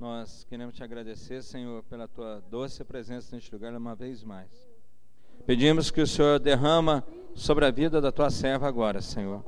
[0.00, 4.48] Nós queremos te agradecer, Senhor, pela tua doce presença neste lugar uma vez mais.
[5.44, 9.44] Pedimos que o Senhor derrama sobre a vida da tua serva agora, Senhor.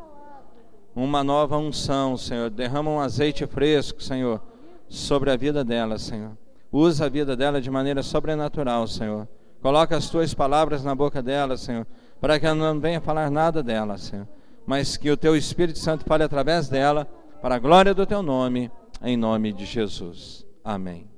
[0.95, 2.51] Uma nova unção, Senhor.
[2.51, 4.43] Derrama um azeite fresco, Senhor,
[4.91, 6.37] sobre a vida dela, Senhor.
[6.71, 9.27] Usa a vida dela de maneira sobrenatural, Senhor.
[9.63, 11.87] Coloca as tuas palavras na boca dela, Senhor,
[12.21, 14.29] para que ela não venha falar nada dela, Senhor,
[14.67, 17.07] mas que o teu Espírito Santo fale através dela,
[17.41, 18.71] para a glória do teu nome,
[19.03, 20.47] em nome de Jesus.
[20.63, 21.11] Amém.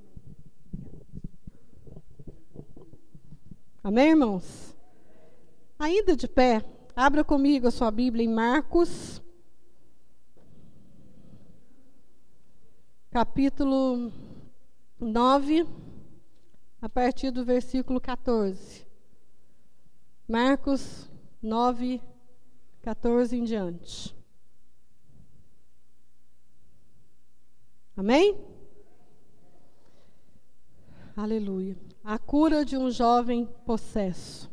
[3.82, 4.74] Amém, irmãos?
[5.78, 6.64] Ainda de pé,
[6.96, 9.20] abra comigo a sua Bíblia em Marcos,
[13.10, 14.10] capítulo
[14.98, 15.66] 9,
[16.80, 18.86] a partir do versículo 14.
[20.26, 21.10] Marcos
[21.42, 22.00] 9,
[22.80, 24.16] 14 em diante.
[27.96, 28.36] Amém?
[31.16, 31.76] Aleluia.
[32.02, 34.50] A cura de um jovem possesso.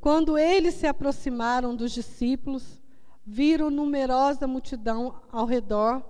[0.00, 2.82] Quando eles se aproximaram dos discípulos,
[3.24, 6.02] viram numerosa multidão ao redor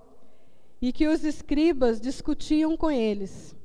[0.81, 3.55] e que os escribas discutiam com eles.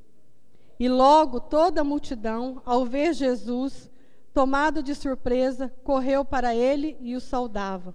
[0.79, 3.91] E logo toda a multidão, ao ver Jesus,
[4.33, 7.95] tomado de surpresa, correu para ele e o saudava.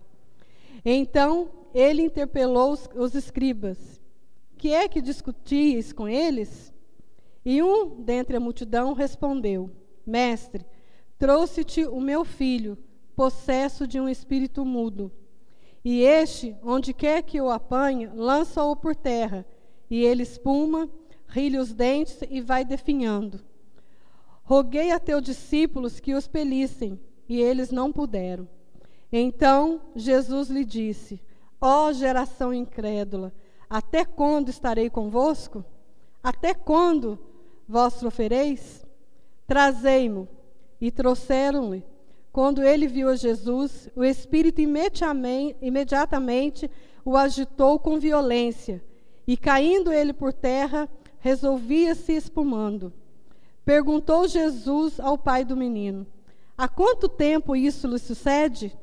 [0.84, 3.95] Então ele interpelou os, os escribas:
[4.58, 6.74] Que é que discutis com eles?
[7.44, 9.70] E um dentre a multidão respondeu:
[10.06, 10.66] Mestre,
[11.18, 12.78] trouxe-te o meu filho,
[13.16, 15.12] possesso de um espírito mudo.
[15.84, 19.46] E este, onde quer que o apanhe, lança-o por terra,
[19.90, 20.90] e ele espuma,
[21.28, 23.40] rilha os dentes e vai definhando.
[24.44, 28.48] Roguei a teus discípulos que os pelissem, e eles não puderam.
[29.12, 31.22] Então Jesus lhe disse:
[31.62, 33.32] Ó oh, geração incrédula,
[33.70, 35.64] até quando estarei convosco?
[36.24, 37.20] Até quando
[37.68, 38.86] vós sofrereis?
[39.48, 40.28] Trazei-mo.
[40.80, 41.84] E trouxeram-lhe.
[42.32, 46.70] Quando ele viu a Jesus, o Espírito imediatamente
[47.06, 48.84] o agitou com violência,
[49.26, 52.92] e caindo ele por terra, resolvia-se espumando.
[53.64, 56.06] Perguntou Jesus ao pai do menino:
[56.58, 58.78] Há quanto tempo isso lhe sucede?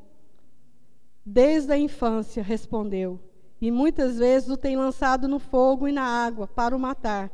[1.25, 3.19] Desde a infância, respondeu.
[3.63, 7.31] E muitas vezes o tem lançado no fogo e na água para o matar.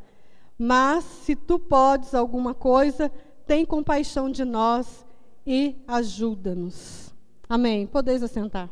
[0.59, 3.12] Mas se tu podes alguma coisa,
[3.47, 5.03] tem compaixão de nós
[5.44, 7.12] e ajuda-nos.
[7.50, 7.88] Amém.
[7.88, 8.69] Podeis assentar.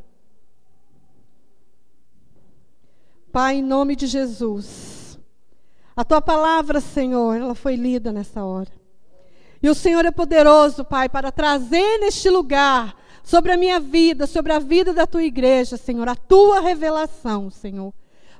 [3.31, 5.17] Pai, em nome de Jesus,
[5.96, 8.72] a tua palavra, Senhor, ela foi lida nessa hora.
[9.63, 12.96] E o Senhor é poderoso, Pai, para trazer neste lugar
[13.28, 17.94] sobre a minha vida, sobre a vida da tua igreja, Senhor, a tua revelação, Senhor.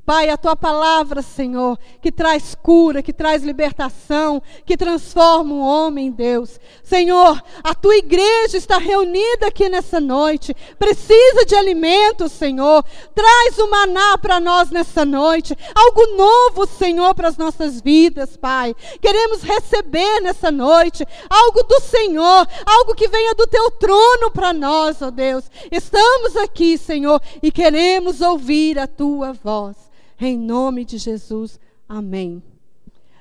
[0.08, 6.10] Pai, a tua palavra, Senhor, que traz cura, que traz libertação, que transforma o homem,
[6.10, 6.62] Deus.
[6.82, 12.86] Senhor, a tua igreja está reunida aqui nessa noite, precisa de alimento, Senhor.
[13.14, 18.74] Traz o maná para nós nessa noite, algo novo, Senhor, para as nossas vidas, Pai.
[19.02, 25.02] Queremos receber nessa noite algo do Senhor, algo que venha do teu trono para nós,
[25.02, 25.52] ó Deus.
[25.70, 29.88] Estamos aqui, Senhor, e queremos ouvir a tua voz.
[30.20, 32.42] Em nome de Jesus, amém.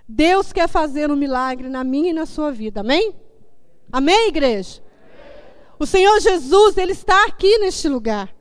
[0.09, 3.15] Deus quer fazer um milagre na minha e na sua vida, amém?
[3.93, 4.83] Amém, igreja?
[5.79, 8.35] O Senhor Jesus, Ele está aqui neste lugar.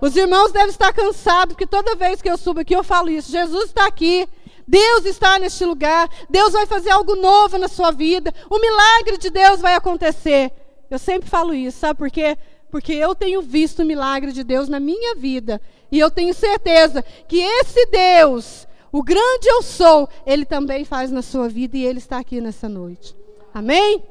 [0.00, 3.30] Os irmãos devem estar cansados, porque toda vez que eu subo aqui eu falo isso.
[3.30, 4.28] Jesus está aqui.
[4.66, 6.08] Deus está neste lugar.
[6.28, 8.32] Deus vai fazer algo novo na sua vida.
[8.50, 10.52] O milagre de Deus vai acontecer.
[10.90, 12.36] Eu sempre falo isso, sabe por quê?
[12.70, 15.60] Porque eu tenho visto o milagre de Deus na minha vida.
[15.90, 21.22] E eu tenho certeza que esse Deus, o grande eu sou, ele também faz na
[21.22, 23.16] sua vida e ele está aqui nessa noite.
[23.54, 24.02] Amém?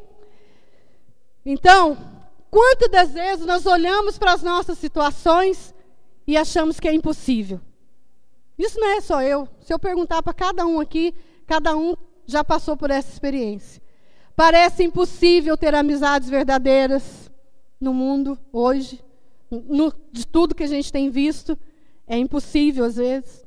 [1.46, 1.98] Então,
[2.50, 5.74] quantas das vezes nós olhamos para as nossas situações
[6.26, 7.62] e achamos que é impossível?
[8.58, 9.48] Isso não é só eu.
[9.62, 11.14] Se eu perguntar para cada um aqui,
[11.46, 11.96] cada um
[12.26, 13.82] já passou por essa experiência.
[14.36, 17.27] Parece impossível ter amizades verdadeiras
[17.80, 19.04] no mundo hoje,
[19.50, 21.58] no, de tudo que a gente tem visto.
[22.08, 23.46] É impossível às vezes.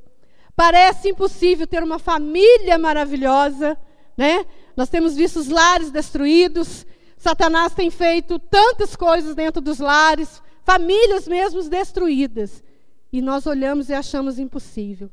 [0.55, 3.79] Parece impossível ter uma família maravilhosa,
[4.17, 4.45] né?
[4.77, 6.87] Nós temos visto os lares destruídos.
[7.17, 12.63] Satanás tem feito tantas coisas dentro dos lares, famílias mesmo destruídas.
[13.13, 15.11] E nós olhamos e achamos impossível.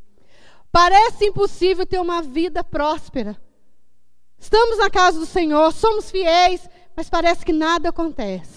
[0.71, 3.35] Parece impossível ter uma vida próspera.
[4.37, 8.56] Estamos na casa do Senhor, somos fiéis, mas parece que nada acontece.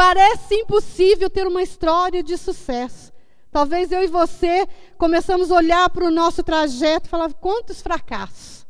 [0.00, 3.12] Parece impossível ter uma história de sucesso.
[3.52, 4.66] Talvez eu e você
[4.96, 8.66] começamos a olhar para o nosso trajeto e falar quantos fracassos.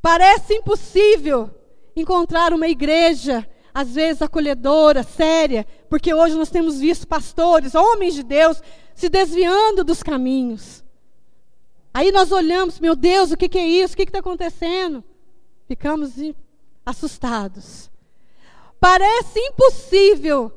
[0.00, 1.50] Parece impossível
[1.96, 3.44] encontrar uma igreja,
[3.74, 8.62] às vezes acolhedora, séria, porque hoje nós temos visto pastores, homens de Deus,
[8.94, 10.84] se desviando dos caminhos.
[11.92, 13.94] Aí nós olhamos, meu Deus, o que, que é isso?
[13.94, 15.02] O que está acontecendo?
[15.66, 16.14] Ficamos
[16.84, 17.90] assustados.
[18.78, 20.52] Parece impossível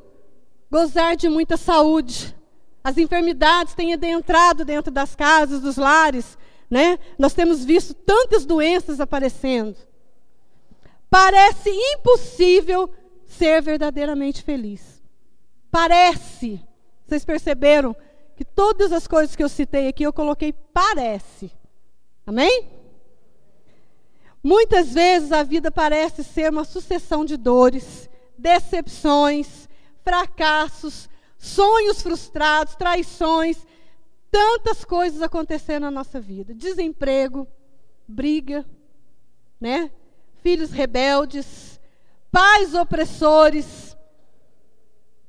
[0.70, 2.34] gozar de muita saúde.
[2.82, 6.36] As enfermidades têm adentrado dentro das casas, dos lares,
[6.70, 6.98] né?
[7.18, 9.76] Nós temos visto tantas doenças aparecendo.
[11.08, 12.90] Parece impossível
[13.26, 15.02] ser verdadeiramente feliz.
[15.70, 16.60] Parece.
[17.06, 17.94] Vocês perceberam
[18.36, 21.52] que todas as coisas que eu citei aqui eu coloquei parece.
[22.26, 22.73] Amém?
[24.44, 29.66] Muitas vezes a vida parece ser uma sucessão de dores, decepções,
[30.04, 31.08] fracassos,
[31.38, 33.66] sonhos frustrados, traições,
[34.30, 36.54] tantas coisas acontecendo na nossa vida.
[36.54, 37.48] Desemprego,
[38.06, 38.66] briga,
[39.58, 39.90] né?
[40.42, 41.80] Filhos rebeldes,
[42.30, 43.96] pais opressores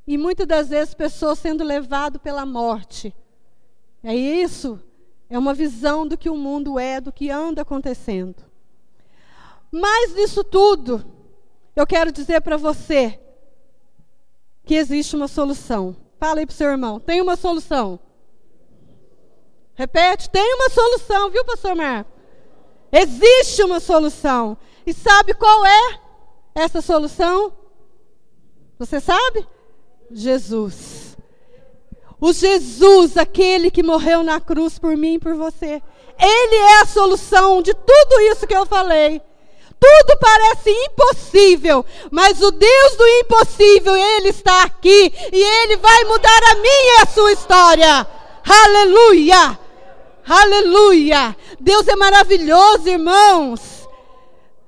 [0.05, 3.15] e muitas das vezes pessoas sendo levadas pela morte.
[4.03, 4.77] É isso,
[5.29, 8.44] é uma visão do que o mundo é, do que anda acontecendo.
[9.77, 11.03] Mas nisso tudo,
[11.75, 13.19] eu quero dizer para você
[14.63, 15.97] que existe uma solução.
[16.17, 17.99] Fala aí para o seu irmão, tem uma solução.
[19.73, 22.09] Repete, tem uma solução, viu, pastor Marco?
[22.89, 24.57] Existe uma solução.
[24.85, 25.99] E sabe qual é
[26.55, 27.51] essa solução?
[28.79, 29.45] Você sabe?
[30.09, 31.17] Jesus.
[32.21, 35.83] O Jesus, aquele que morreu na cruz por mim e por você.
[36.17, 39.21] Ele é a solução de tudo isso que eu falei.
[39.79, 46.43] Tudo parece impossível, mas o Deus do impossível, Ele está aqui e Ele vai mudar
[46.51, 48.07] a minha e a sua história.
[48.47, 49.59] Aleluia!
[50.27, 51.35] Aleluia!
[51.59, 53.75] Deus é maravilhoso, irmãos.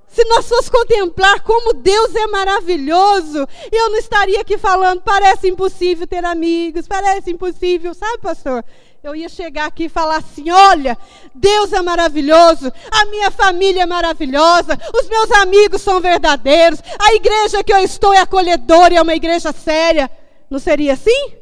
[0.08, 6.08] Se nós fosse contemplar como Deus é maravilhoso, eu não estaria aqui falando, parece impossível
[6.08, 8.66] ter amigos, parece impossível, sabe, pastor?
[9.04, 10.98] Eu ia chegar aqui e falar assim: olha,
[11.34, 17.64] Deus é maravilhoso, a minha família é maravilhosa, os meus amigos são verdadeiros, a igreja
[17.64, 20.10] que eu estou é acolhedora e é uma igreja séria.
[20.50, 21.34] Não seria assim?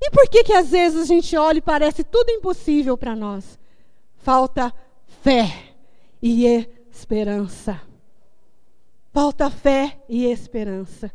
[0.00, 3.58] E por que que às vezes a gente olha e parece tudo impossível para nós?
[4.18, 4.72] Falta
[5.22, 5.50] fé
[6.22, 6.46] e
[6.90, 7.80] esperança.
[9.12, 11.10] Falta fé e esperança.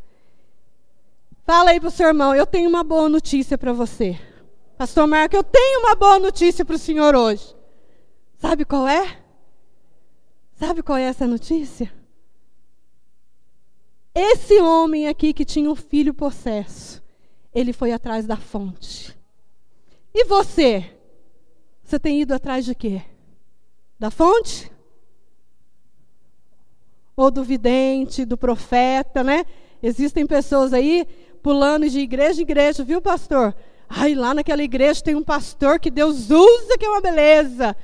[1.44, 4.18] Fala aí para o seu irmão, eu tenho uma boa notícia para você.
[4.82, 7.54] Pastor Marco, eu tenho uma boa notícia para o senhor hoje.
[8.36, 9.22] Sabe qual é?
[10.58, 11.94] Sabe qual é essa notícia?
[14.12, 17.00] Esse homem aqui que tinha um filho possesso,
[17.54, 19.16] ele foi atrás da fonte.
[20.12, 20.92] E você?
[21.84, 23.02] Você tem ido atrás de quê?
[24.00, 24.68] Da fonte?
[27.14, 29.46] Ou do vidente, do profeta, né?
[29.80, 31.06] Existem pessoas aí
[31.40, 33.54] pulando de igreja em igreja, viu, pastor?
[33.94, 37.76] Ai, lá naquela igreja tem um pastor que Deus usa, que é uma beleza.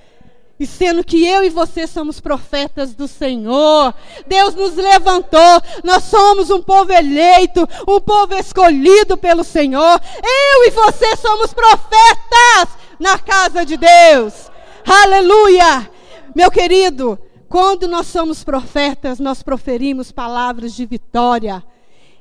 [0.58, 3.94] E sendo que eu e você somos profetas do Senhor,
[4.26, 10.00] Deus nos levantou, nós somos um povo eleito, um povo escolhido pelo Senhor.
[10.16, 14.50] Eu e você somos profetas na casa de Deus.
[14.84, 15.88] Aleluia!
[16.34, 17.18] Meu querido,
[17.48, 21.62] quando nós somos profetas, nós proferimos palavras de vitória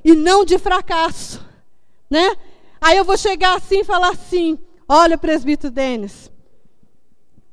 [0.04, 1.42] e não de fracasso,
[2.10, 2.36] né?
[2.88, 6.32] Aí eu vou chegar assim e falar assim: olha, presbítero Denis.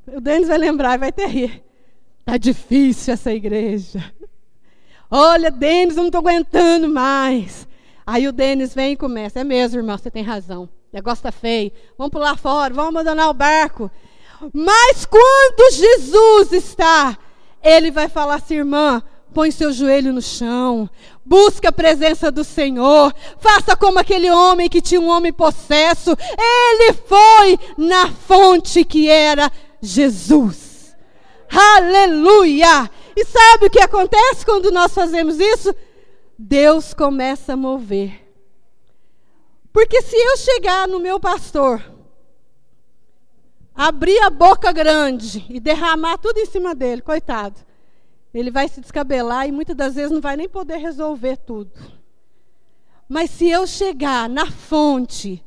[0.06, 1.64] O Denis vai lembrar, vai ter rir.
[2.20, 4.12] Está difícil essa igreja.
[5.10, 7.66] Olha, Denis, eu não estou aguentando mais.
[8.06, 9.40] Aí o Denis vem e começa.
[9.40, 10.64] É mesmo, irmão, você tem razão.
[10.64, 11.72] O negócio está feio.
[11.98, 13.90] Vamos pular fora, vamos abandonar o barco.
[14.52, 17.18] Mas quando Jesus está,
[17.60, 20.88] ele vai falar assim, irmã, põe seu joelho no chão,
[21.25, 26.93] busca a presença do Senhor, faça como aquele homem que tinha um homem possesso, ele
[26.93, 29.50] foi na fonte que era
[29.81, 30.95] Jesus.
[31.50, 32.90] Aleluia!
[33.16, 35.75] E sabe o que acontece quando nós fazemos isso?
[36.38, 38.21] Deus começa a mover.
[39.73, 41.83] Porque se eu chegar no meu pastor,
[43.75, 47.61] abrir a boca grande e derramar tudo em cima dele, coitado,
[48.34, 51.72] ele vai se descabelar e muitas das vezes não vai nem poder resolver tudo.
[53.08, 55.44] Mas se eu chegar na fonte,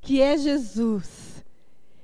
[0.00, 1.44] que é Jesus,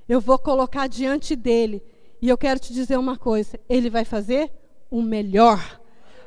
[0.08, 1.82] eu vou colocar diante dele.
[2.20, 4.50] E eu quero te dizer uma coisa: ele vai fazer
[4.90, 5.80] o melhor.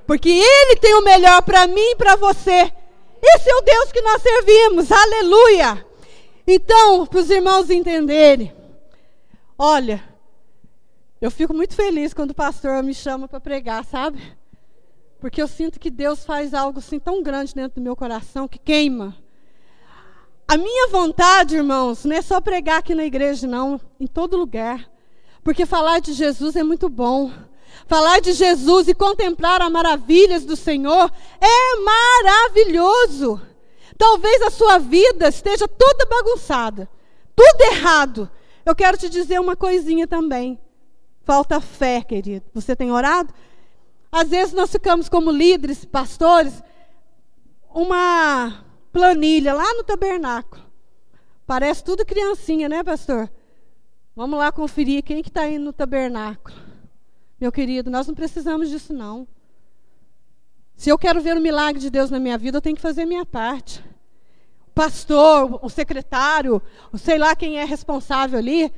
[0.07, 2.71] Porque ele tem o melhor para mim e para você.
[3.21, 5.85] Esse é o Deus que nós servimos, aleluia.
[6.47, 8.53] Então, para os irmãos entenderem,
[9.57, 10.03] olha,
[11.21, 14.35] eu fico muito feliz quando o pastor me chama para pregar, sabe?
[15.19, 18.57] Porque eu sinto que Deus faz algo assim tão grande dentro do meu coração que
[18.57, 19.15] queima.
[20.47, 24.89] A minha vontade, irmãos, não é só pregar aqui na igreja, não, em todo lugar.
[25.43, 27.31] Porque falar de Jesus é muito bom.
[27.85, 33.39] Falar de Jesus e contemplar as maravilhas do Senhor é maravilhoso.
[33.95, 36.89] Talvez a sua vida esteja toda bagunçada,
[37.35, 38.29] tudo errado.
[38.65, 40.59] Eu quero te dizer uma coisinha também.
[41.31, 42.45] Falta fé, querido.
[42.53, 43.33] Você tem orado?
[44.11, 46.61] Às vezes nós ficamos como líderes, pastores,
[47.73, 50.61] uma planilha lá no tabernáculo.
[51.47, 53.31] Parece tudo criancinha, né, pastor?
[54.13, 56.53] Vamos lá conferir quem que está indo no tabernáculo.
[57.39, 59.25] Meu querido, nós não precisamos disso, não.
[60.75, 63.03] Se eu quero ver o milagre de Deus na minha vida, eu tenho que fazer
[63.03, 63.81] a minha parte.
[64.67, 66.61] O pastor, o secretário,
[66.91, 68.69] o sei lá quem é responsável ali,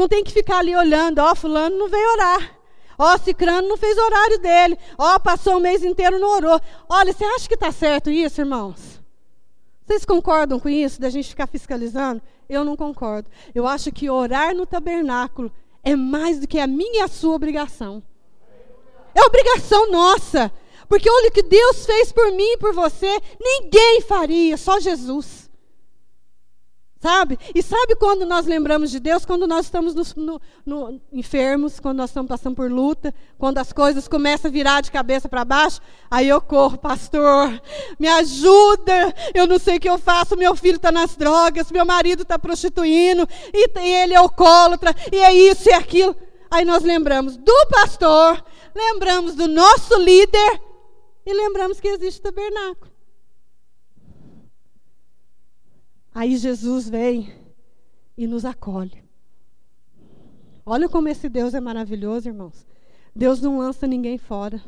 [0.00, 2.58] não tem que ficar ali olhando, ó, oh, fulano não veio orar.
[2.98, 4.78] Ó, oh, Cicrano não fez horário dele.
[4.96, 6.58] Ó, oh, passou o mês inteiro não orou.
[6.88, 8.98] Olha, você acha que está certo isso, irmãos?
[9.86, 12.22] Vocês concordam com isso, da gente ficar fiscalizando?
[12.48, 13.28] Eu não concordo.
[13.54, 15.52] Eu acho que orar no tabernáculo
[15.82, 18.02] é mais do que a minha e a sua obrigação.
[19.14, 20.50] É obrigação nossa.
[20.88, 25.49] Porque olha o que Deus fez por mim e por você, ninguém faria, só Jesus.
[27.00, 27.38] Sabe?
[27.54, 29.24] E sabe quando nós lembramos de Deus?
[29.24, 33.72] Quando nós estamos no, no, no, enfermos, quando nós estamos passando por luta, quando as
[33.72, 35.80] coisas começam a virar de cabeça para baixo,
[36.10, 37.58] aí eu corro, pastor,
[37.98, 41.86] me ajuda, eu não sei o que eu faço, meu filho está nas drogas, meu
[41.86, 46.14] marido está prostituindo, e, e ele é alcoólatra, e é isso e aquilo.
[46.50, 50.60] Aí nós lembramos do pastor, lembramos do nosso líder,
[51.24, 52.89] e lembramos que existe tabernáculo.
[56.14, 57.32] Aí Jesus vem
[58.16, 59.02] e nos acolhe.
[60.66, 62.66] Olha como esse Deus é maravilhoso, irmãos.
[63.14, 64.62] Deus não lança ninguém fora.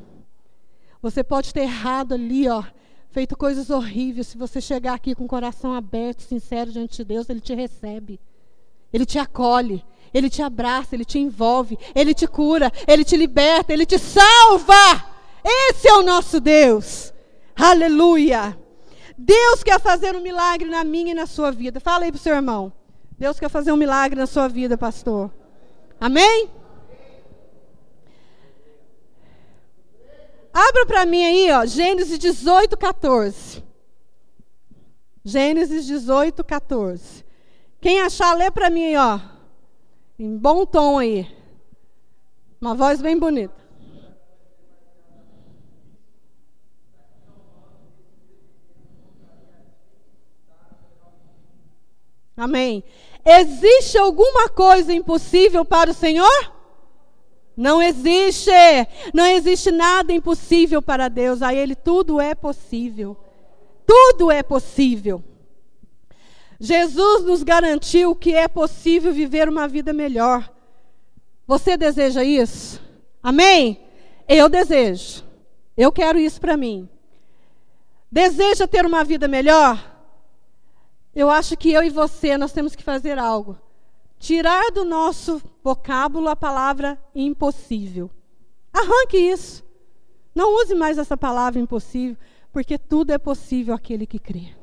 [1.01, 2.63] Você pode ter errado ali, ó,
[3.11, 4.29] feito coisas horríveis.
[4.29, 8.21] Se você chegar aqui com o coração aberto, sincero diante de Deus, Ele te recebe.
[8.93, 9.85] Ele te acolhe.
[10.15, 15.07] Ele te abraça, Ele te envolve, Ele te cura, Ele te liberta, Ele te salva.
[15.43, 17.13] Esse é o nosso Deus.
[17.57, 18.59] Aleluia.
[19.25, 21.79] Deus quer fazer um milagre na minha e na sua vida.
[21.79, 22.73] Fala aí para o seu irmão.
[23.17, 25.31] Deus quer fazer um milagre na sua vida, pastor.
[26.00, 26.50] Amém?
[30.52, 33.62] Abra para mim aí, ó, Gênesis 18, 14.
[35.25, 37.25] Gênesis 18, 14.
[37.81, 39.21] Quem achar, lê para mim aí, ó.
[40.19, 41.29] Em bom tom aí.
[42.61, 43.62] Uma voz bem bonita.
[52.37, 52.83] Amém.
[53.25, 56.53] Existe alguma coisa impossível para o Senhor?
[57.57, 58.51] Não existe.
[59.12, 61.43] Não existe nada impossível para Deus.
[61.43, 63.17] A Ele tudo é possível.
[63.87, 65.23] Tudo é possível.
[66.59, 70.51] Jesus nos garantiu que é possível viver uma vida melhor.
[71.47, 72.81] Você deseja isso?
[73.23, 73.81] Amém?
[74.29, 75.25] Eu desejo.
[75.77, 76.89] Eu quero isso para mim.
[78.11, 79.92] Deseja ter uma vida melhor?
[81.14, 83.59] Eu acho que eu e você nós temos que fazer algo.
[84.19, 88.11] Tirar do nosso vocábulo a palavra impossível.
[88.73, 89.64] Arranque isso.
[90.35, 92.16] Não use mais essa palavra impossível,
[92.52, 94.54] porque tudo é possível aquele que crê.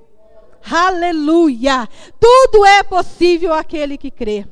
[0.71, 1.87] Aleluia!
[2.19, 4.47] Tudo é possível aquele que crê.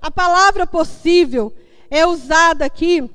[0.00, 1.52] A palavra possível
[1.90, 3.10] é usada aqui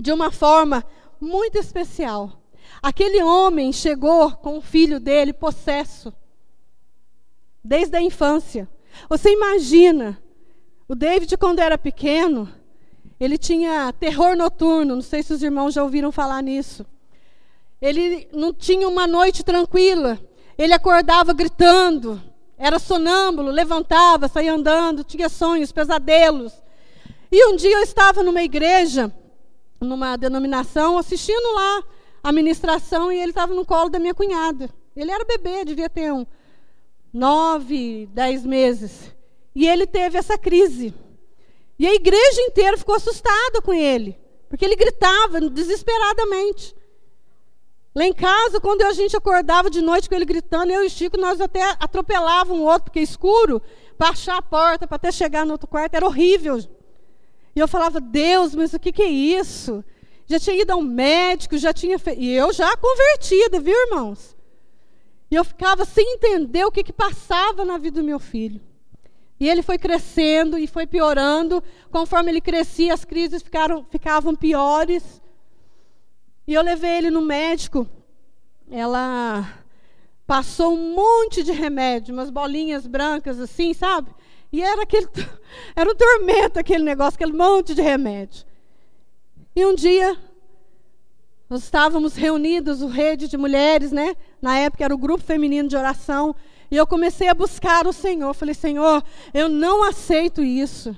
[0.00, 0.84] de uma forma
[1.20, 2.43] muito especial.
[2.84, 6.12] Aquele homem chegou com o filho dele possesso,
[7.64, 8.68] desde a infância.
[9.08, 10.22] Você imagina,
[10.86, 12.46] o David, quando era pequeno,
[13.18, 14.96] ele tinha terror noturno.
[14.96, 16.84] Não sei se os irmãos já ouviram falar nisso.
[17.80, 20.20] Ele não tinha uma noite tranquila.
[20.58, 22.22] Ele acordava gritando,
[22.58, 26.52] era sonâmbulo, levantava, saía andando, tinha sonhos, pesadelos.
[27.32, 29.10] E um dia eu estava numa igreja,
[29.80, 31.82] numa denominação, assistindo lá
[32.24, 34.70] a ministração e ele estava no colo da minha cunhada.
[34.96, 36.26] Ele era bebê, devia ter um
[37.12, 39.14] nove, dez meses.
[39.54, 40.94] E ele teve essa crise.
[41.78, 46.74] E a igreja inteira ficou assustada com ele, porque ele gritava desesperadamente.
[47.94, 51.18] Lá em casa, quando a gente acordava de noite com ele gritando, eu e Chico,
[51.18, 53.60] nós até atropelávamos um outro, porque é escuro,
[53.98, 56.58] para achar a porta, para até chegar no outro quarto, era horrível.
[57.54, 59.84] E eu falava, Deus, mas o que, que é isso?
[60.26, 62.14] Já tinha ido ao médico, já tinha fe...
[62.16, 64.34] e eu já convertida, viu, irmãos?
[65.30, 68.60] E eu ficava sem entender o que, que passava na vida do meu filho.
[69.38, 71.62] E ele foi crescendo e foi piorando.
[71.90, 75.20] Conforme ele crescia, as crises ficaram, ficavam piores.
[76.46, 77.86] E eu levei ele no médico.
[78.70, 79.62] Ela
[80.26, 84.10] passou um monte de remédio, umas bolinhas brancas assim, sabe?
[84.52, 85.08] E era aquele
[85.74, 88.46] era um tormento aquele negócio, aquele monte de remédio.
[89.56, 90.16] E um dia
[91.48, 94.16] nós estávamos reunidos, o rede de mulheres, né?
[94.42, 96.34] Na época era o grupo feminino de oração,
[96.70, 98.34] e eu comecei a buscar o Senhor.
[98.34, 100.96] Falei, Senhor, eu não aceito isso.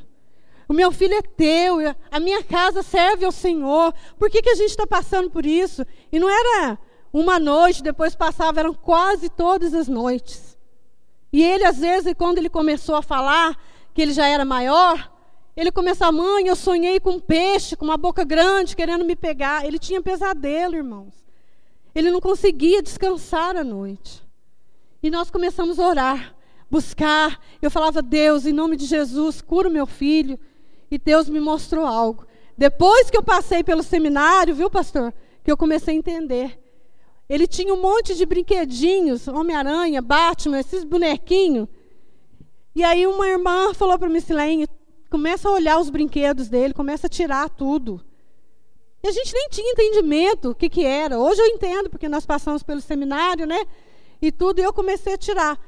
[0.68, 1.76] O meu filho é teu,
[2.10, 3.92] a minha casa serve ao Senhor.
[4.18, 5.84] Por que, que a gente está passando por isso?
[6.10, 6.78] E não era
[7.12, 10.56] uma noite, depois passava, eram quase todas as noites.
[11.32, 13.56] E ele, às vezes, quando ele começou a falar
[13.92, 15.12] que ele já era maior,
[15.56, 19.64] ele começou, mãe, eu sonhei com um peixe, com uma boca grande, querendo me pegar.
[19.64, 21.14] Ele tinha pesadelo, irmãos.
[21.94, 24.22] Ele não conseguia descansar à noite.
[25.02, 26.36] E nós começamos a orar,
[26.70, 27.40] buscar.
[27.62, 30.38] Eu falava, Deus, em nome de Jesus, cura o meu filho.
[30.90, 32.26] E Deus me mostrou algo.
[32.56, 35.12] Depois que eu passei pelo seminário, viu, pastor?
[35.42, 36.60] Que eu comecei a entender.
[37.28, 41.66] Ele tinha um monte de brinquedinhos, Homem-Aranha, Batman, esses bonequinhos.
[42.74, 44.68] E aí uma irmã falou para mim, Silene,
[45.10, 48.00] começa a olhar os brinquedos dele, começa a tirar tudo.
[49.02, 51.18] E a gente nem tinha entendimento o que, que era.
[51.18, 53.64] Hoje eu entendo, porque nós passamos pelo seminário, né?
[54.20, 55.60] E tudo, e eu comecei a tirar.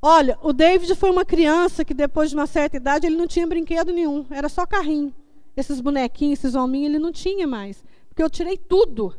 [0.00, 3.46] Olha, o David foi uma criança que depois de uma certa idade ele não tinha
[3.46, 5.14] brinquedo nenhum, era só carrinho.
[5.56, 9.14] Esses bonequinhos, esses hominhos, ele não tinha mais, porque eu tirei tudo.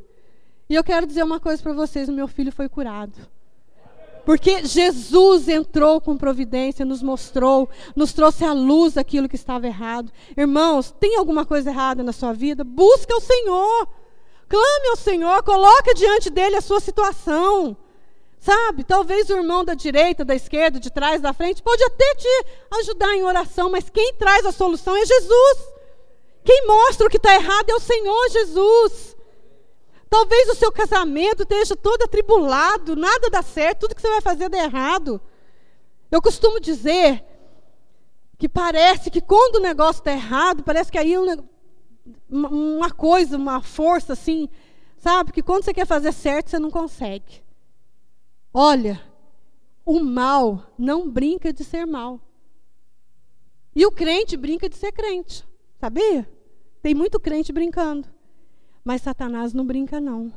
[0.70, 3.28] E eu quero dizer uma coisa para vocês: o meu filho foi curado.
[4.26, 10.12] Porque Jesus entrou com providência, nos mostrou, nos trouxe à luz aquilo que estava errado.
[10.38, 12.64] Irmãos, tem alguma coisa errada na sua vida?
[12.64, 13.88] Busca o Senhor.
[14.48, 17.76] Clame ao Senhor, coloque diante dele a sua situação.
[18.40, 22.46] Sabe, talvez o irmão da direita, da esquerda, de trás, da frente, pode até te
[22.80, 25.74] ajudar em oração, mas quem traz a solução é Jesus.
[26.44, 29.13] Quem mostra o que está errado é o Senhor Jesus.
[30.14, 34.48] Talvez o seu casamento esteja todo atribulado, nada dá certo, tudo que você vai fazer
[34.48, 35.20] dá errado.
[36.12, 37.26] Eu costumo dizer
[38.38, 41.20] que parece que quando o negócio está errado, parece que aí é
[42.30, 44.48] uma coisa, uma força assim,
[45.00, 45.32] sabe?
[45.32, 47.44] Que quando você quer fazer certo, você não consegue.
[48.54, 49.02] Olha,
[49.84, 52.22] o mal não brinca de ser mal.
[53.76, 55.44] E o crente brinca de ser crente,
[55.80, 56.30] sabia?
[56.84, 58.13] Tem muito crente brincando.
[58.84, 60.32] Mas Satanás não brinca, não.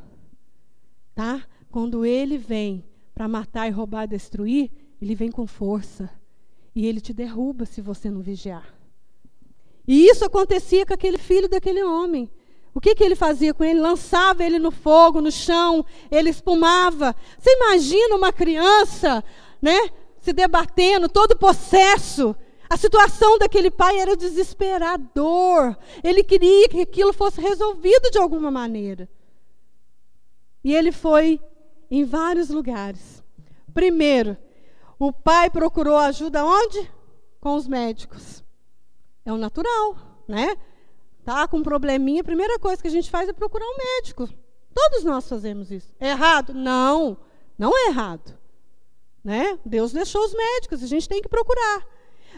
[1.14, 1.42] Tá?
[1.70, 6.10] Quando ele vem para matar e roubar, destruir, ele vem com força.
[6.74, 8.74] E ele te derruba se você não vigiar.
[9.88, 12.30] E isso acontecia com aquele filho daquele homem.
[12.74, 13.80] O que, que ele fazia com ele?
[13.80, 17.16] Lançava ele no fogo, no chão, ele espumava.
[17.38, 19.24] Você imagina uma criança,
[19.62, 19.90] né?
[20.20, 22.36] Se debatendo, todo possesso.
[22.68, 25.76] A situação daquele pai era desesperador.
[26.02, 29.08] Ele queria que aquilo fosse resolvido de alguma maneira.
[30.64, 31.40] E ele foi
[31.90, 33.22] em vários lugares.
[33.72, 34.36] Primeiro,
[34.98, 36.90] o pai procurou ajuda onde?
[37.40, 38.42] Com os médicos.
[39.24, 40.56] É o natural, né?
[41.24, 44.28] Tá com um probleminha, a primeira coisa que a gente faz é procurar um médico.
[44.72, 45.94] Todos nós fazemos isso.
[45.98, 46.52] É errado?
[46.52, 47.16] Não,
[47.58, 48.38] não é errado.
[49.24, 49.58] Né?
[49.64, 51.84] Deus deixou os médicos, a gente tem que procurar.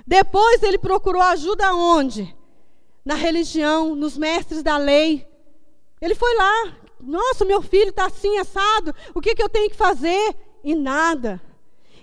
[0.07, 2.35] Depois ele procurou ajuda onde?
[3.05, 5.27] Na religião, nos mestres da lei.
[6.01, 6.77] Ele foi lá.
[7.01, 8.95] Nossa, meu filho está assim, assado.
[9.15, 10.37] O que, que eu tenho que fazer?
[10.63, 11.41] E nada.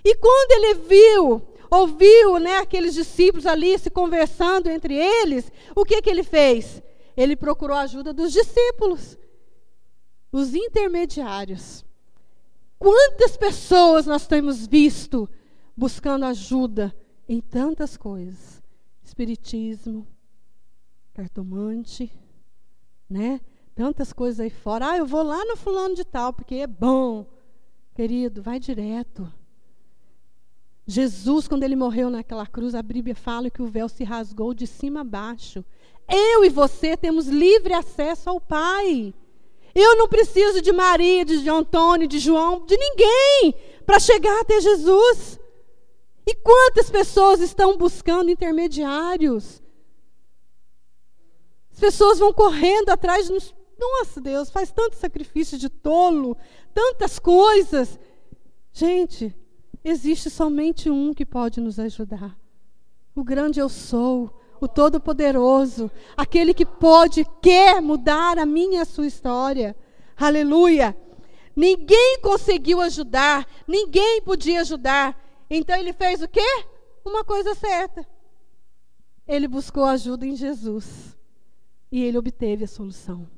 [0.04, 6.00] E quando ele viu, ouviu né, aqueles discípulos ali se conversando entre eles, o que,
[6.00, 6.82] que ele fez?
[7.16, 9.18] Ele procurou a ajuda dos discípulos,
[10.30, 11.84] os intermediários.
[12.78, 15.28] Quantas pessoas nós temos visto
[15.76, 16.94] buscando ajuda
[17.28, 18.62] em tantas coisas.
[19.02, 20.06] Espiritismo,
[21.14, 22.12] cartomante,
[23.08, 23.40] né?
[23.74, 24.90] Tantas coisas aí fora.
[24.90, 27.26] Ah, eu vou lá no fulano de tal, porque é bom.
[27.94, 29.32] Querido, vai direto.
[30.86, 34.66] Jesus, quando ele morreu naquela cruz, a Bíblia fala que o véu se rasgou de
[34.66, 35.64] cima a baixo.
[36.08, 39.12] Eu e você temos livre acesso ao Pai.
[39.74, 45.38] Eu não preciso de Maria, de Antônio, de João, de ninguém para chegar até Jesus.
[46.26, 49.62] E quantas pessoas estão buscando intermediários?
[51.72, 53.54] As pessoas vão correndo atrás de nos.
[53.78, 56.36] Nossa, Deus, faz tanto sacrifício de tolo,
[56.74, 57.98] tantas coisas.
[58.72, 59.36] Gente,
[59.84, 62.36] existe somente um que pode nos ajudar.
[63.14, 68.84] O grande eu sou, o Todo-Poderoso, aquele que pode, quer mudar a minha e a
[68.84, 69.76] sua história.
[70.16, 70.96] Aleluia!
[71.54, 75.25] Ninguém conseguiu ajudar, ninguém podia ajudar.
[75.48, 76.64] Então ele fez o quê?
[77.04, 78.06] Uma coisa certa.
[79.26, 81.16] Ele buscou ajuda em Jesus.
[81.90, 83.28] E ele obteve a solução.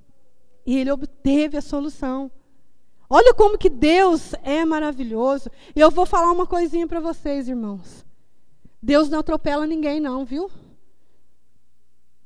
[0.66, 2.30] E ele obteve a solução.
[3.10, 5.50] Olha como que Deus é maravilhoso.
[5.74, 8.04] E eu vou falar uma coisinha para vocês, irmãos.
[8.82, 10.50] Deus não atropela ninguém, não, viu?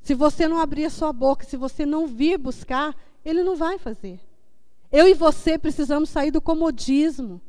[0.03, 3.79] Se você não abrir a sua boca, se você não vir buscar, Ele não vai
[3.79, 4.21] fazer.
[4.91, 7.41] Eu e você precisamos sair do comodismo.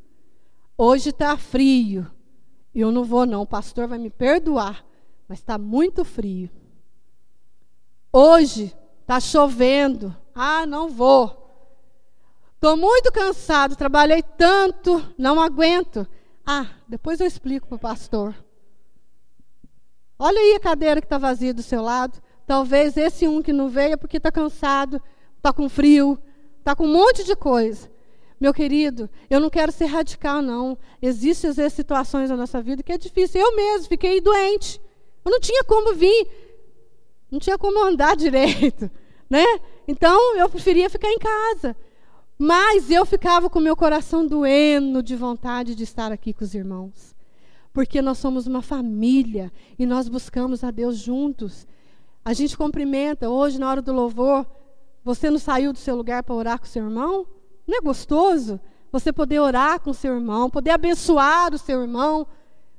[0.78, 2.10] Hoje está frio.
[2.74, 3.42] Eu não vou, não.
[3.42, 4.84] O pastor vai me perdoar.
[5.28, 6.50] Mas está muito frio.
[8.12, 10.16] Hoje está chovendo.
[10.34, 11.44] Ah, não vou.
[12.56, 16.08] Estou muito cansado, trabalhei tanto, não aguento.
[16.46, 18.34] Ah, depois eu explico para o pastor.
[20.18, 22.22] Olha aí a cadeira que está vazia do seu lado.
[22.48, 25.02] Talvez esse um que não veio é porque está cansado,
[25.36, 26.18] está com frio,
[26.60, 27.92] está com um monte de coisa.
[28.44, 30.78] Meu querido, eu não quero ser radical, não.
[31.02, 33.40] Existem às vezes situações na nossa vida que é difícil.
[33.40, 34.82] Eu mesmo fiquei doente.
[35.24, 36.28] Eu não tinha como vir,
[37.32, 38.92] não tinha como andar direito,
[39.30, 39.46] né?
[39.88, 41.74] Então eu preferia ficar em casa.
[42.38, 47.16] Mas eu ficava com meu coração doendo de vontade de estar aqui com os irmãos.
[47.72, 51.66] Porque nós somos uma família e nós buscamos a Deus juntos.
[52.26, 54.46] A gente cumprimenta hoje na hora do louvor.
[55.02, 57.26] Você não saiu do seu lugar para orar com seu irmão?
[57.68, 58.60] Não é gostoso?
[58.92, 62.28] Você poder orar com seu irmão, poder abençoar o seu irmão.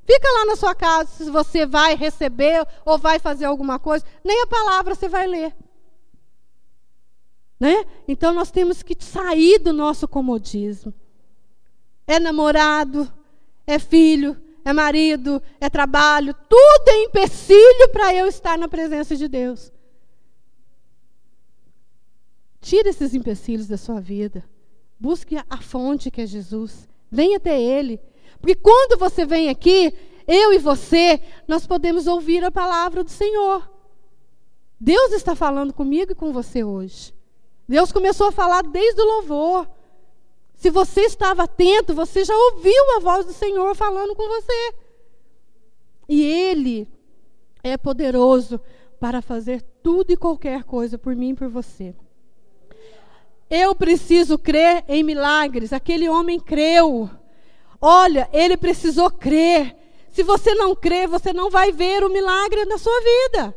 [0.04, 4.42] Fica lá na sua casa se você vai receber ou vai fazer alguma coisa, nem
[4.42, 5.54] a palavra você vai ler.
[7.58, 7.84] Né?
[8.06, 10.92] Então nós temos que sair do nosso comodismo.
[12.06, 13.10] É namorado,
[13.66, 19.26] é filho, é marido, é trabalho, tudo é empecilho para eu estar na presença de
[19.26, 19.72] Deus.
[22.60, 24.44] Tire esses empecilhos da sua vida.
[24.98, 26.88] Busque a fonte que é Jesus.
[27.10, 28.00] Venha até Ele.
[28.40, 29.92] Porque quando você vem aqui,
[30.26, 33.70] eu e você, nós podemos ouvir a palavra do Senhor.
[34.80, 37.14] Deus está falando comigo e com você hoje.
[37.68, 39.68] Deus começou a falar desde o louvor.
[40.56, 44.74] Se você estava atento, você já ouviu a voz do Senhor falando com você.
[46.08, 46.88] E Ele
[47.62, 48.60] é poderoso
[49.00, 51.94] para fazer tudo e qualquer coisa por mim e por você.
[53.48, 55.72] Eu preciso crer em milagres.
[55.72, 57.10] Aquele homem creu.
[57.80, 59.76] Olha, ele precisou crer.
[60.10, 63.56] Se você não crer, você não vai ver o milagre na sua vida.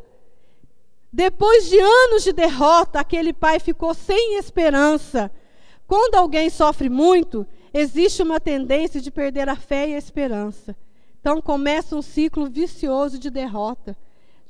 [1.11, 5.31] Depois de anos de derrota, aquele pai ficou sem esperança.
[5.87, 10.75] Quando alguém sofre muito, existe uma tendência de perder a fé e a esperança.
[11.19, 13.95] Então começa um ciclo vicioso de derrota.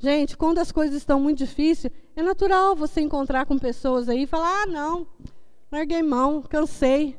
[0.00, 4.26] Gente, quando as coisas estão muito difíceis, é natural você encontrar com pessoas aí e
[4.26, 5.06] falar: ah, não,
[5.72, 7.18] larguei mão, cansei.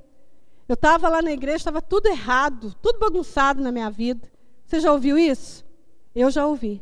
[0.68, 4.32] Eu estava lá na igreja, estava tudo errado, tudo bagunçado na minha vida.
[4.66, 5.66] Você já ouviu isso?
[6.16, 6.82] Eu já ouvi.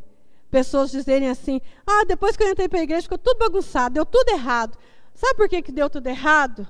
[0.50, 4.06] Pessoas dizerem assim: ah, depois que eu entrei para a igreja ficou tudo bagunçado, deu
[4.06, 4.78] tudo errado.
[5.14, 6.66] Sabe por que, que deu tudo errado?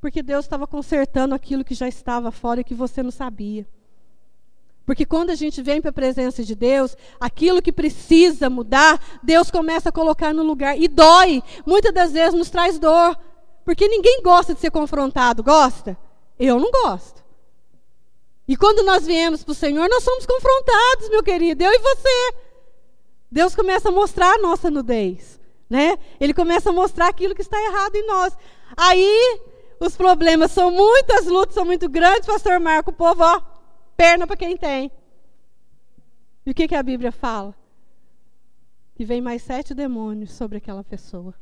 [0.00, 3.66] Porque Deus estava consertando aquilo que já estava fora e que você não sabia.
[4.88, 9.50] Porque quando a gente vem para a presença de Deus, aquilo que precisa mudar, Deus
[9.50, 10.80] começa a colocar no lugar.
[10.80, 11.42] E dói.
[11.66, 13.14] Muitas das vezes nos traz dor.
[13.66, 15.42] Porque ninguém gosta de ser confrontado.
[15.42, 15.94] Gosta?
[16.40, 17.22] Eu não gosto.
[18.48, 22.34] E quando nós viemos para o Senhor, nós somos confrontados, meu querido, eu e você.
[23.30, 25.98] Deus começa a mostrar a nossa nudez, né?
[26.18, 28.32] Ele começa a mostrar aquilo que está errado em nós.
[28.74, 29.40] Aí
[29.78, 33.57] os problemas são muitos, as lutas são muito grandes, pastor Marco, o povo, ó,
[33.98, 34.92] perna para quem tem.
[36.46, 37.52] E o que, que a Bíblia fala?
[38.94, 41.34] Que vem mais sete demônios sobre aquela pessoa.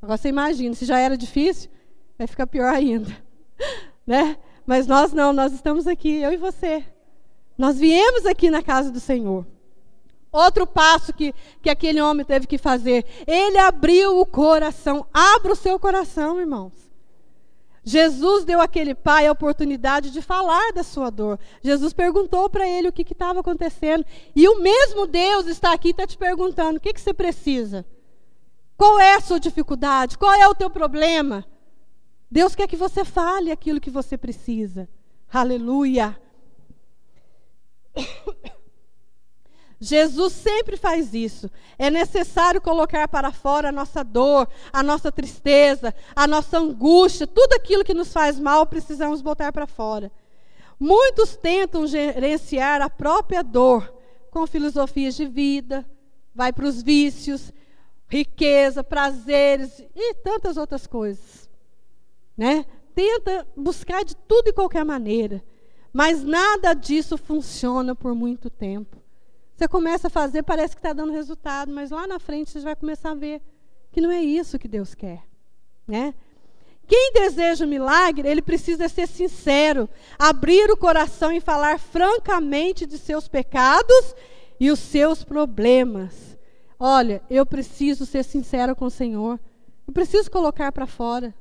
[0.00, 1.70] Agora você imagina, se já era difícil,
[2.18, 3.10] vai ficar pior ainda.
[4.06, 4.38] Né?
[4.64, 6.84] Mas nós não, nós estamos aqui, eu e você.
[7.58, 9.44] Nós viemos aqui na casa do Senhor.
[10.30, 13.04] Outro passo que, que aquele homem teve que fazer.
[13.26, 15.04] Ele abriu o coração.
[15.12, 16.85] Abra o seu coração, irmãos.
[17.88, 21.38] Jesus deu àquele pai a oportunidade de falar da sua dor.
[21.62, 24.04] Jesus perguntou para ele o que estava acontecendo.
[24.34, 27.86] E o mesmo Deus está aqui e está te perguntando: o que, que você precisa?
[28.76, 30.18] Qual é a sua dificuldade?
[30.18, 31.46] Qual é o teu problema?
[32.28, 34.88] Deus quer que você fale aquilo que você precisa.
[35.32, 36.20] Aleluia.
[39.78, 41.50] Jesus sempre faz isso.
[41.78, 47.52] É necessário colocar para fora a nossa dor, a nossa tristeza, a nossa angústia, tudo
[47.52, 50.10] aquilo que nos faz mal, precisamos botar para fora.
[50.80, 53.94] Muitos tentam gerenciar a própria dor
[54.30, 55.86] com filosofias de vida,
[56.34, 57.52] vai para os vícios,
[58.08, 61.48] riqueza, prazeres e tantas outras coisas.
[62.36, 62.64] Né?
[62.94, 65.42] Tenta buscar de tudo e qualquer maneira,
[65.92, 69.05] mas nada disso funciona por muito tempo.
[69.56, 72.76] Você começa a fazer, parece que está dando resultado, mas lá na frente você vai
[72.76, 73.40] começar a ver
[73.90, 75.22] que não é isso que Deus quer.
[75.88, 76.14] Né?
[76.86, 79.88] Quem deseja um milagre, ele precisa ser sincero,
[80.18, 84.14] abrir o coração e falar francamente de seus pecados
[84.60, 86.36] e os seus problemas.
[86.78, 89.40] Olha, eu preciso ser sincero com o Senhor.
[89.88, 91.34] Eu preciso colocar para fora.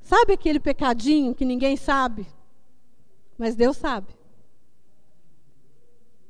[0.00, 2.24] Sabe aquele pecadinho que ninguém sabe?
[3.36, 4.14] Mas Deus sabe.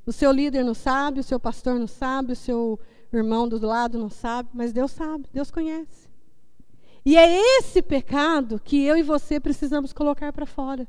[0.07, 2.79] O seu líder não sabe, o seu pastor não sabe, o seu
[3.13, 6.09] irmão do lado não sabe, mas Deus sabe, Deus conhece.
[7.05, 10.89] E é esse pecado que eu e você precisamos colocar para fora.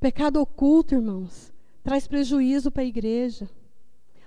[0.00, 3.48] Pecado oculto, irmãos, traz prejuízo para a igreja.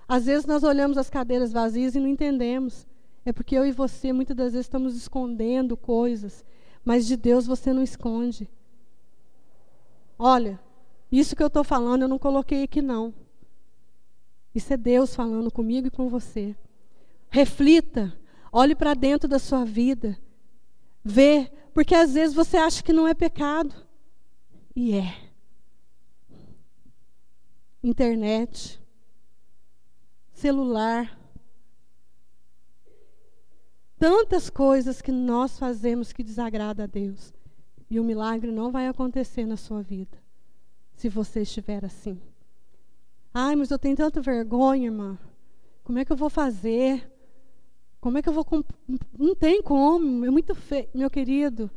[0.08, 2.88] Às vezes nós olhamos as cadeiras vazias e não entendemos.
[3.26, 6.44] É porque eu e você muitas das vezes estamos escondendo coisas,
[6.84, 8.50] mas de Deus você não esconde.
[10.18, 10.60] Olha,
[11.12, 13.14] isso que eu estou falando eu não coloquei aqui não.
[14.54, 16.56] Isso é Deus falando comigo e com você.
[17.30, 18.20] Reflita
[18.52, 20.18] Olhe para dentro da sua vida.
[21.04, 23.74] Vê, porque às vezes você acha que não é pecado.
[24.76, 25.30] E é.
[27.84, 28.82] Internet,
[30.34, 31.18] celular,
[33.98, 37.34] tantas coisas que nós fazemos que desagrada a Deus.
[37.90, 40.18] E o milagre não vai acontecer na sua vida,
[41.00, 42.20] se você estiver assim.
[43.34, 45.18] Ai, mas eu tenho tanta vergonha, irmã.
[45.82, 47.10] Como é que eu vou fazer?
[48.02, 48.44] Como é que eu vou.
[48.44, 48.70] Comp...
[49.18, 50.90] Não tem como, é muito feio.
[50.94, 51.72] Meu querido,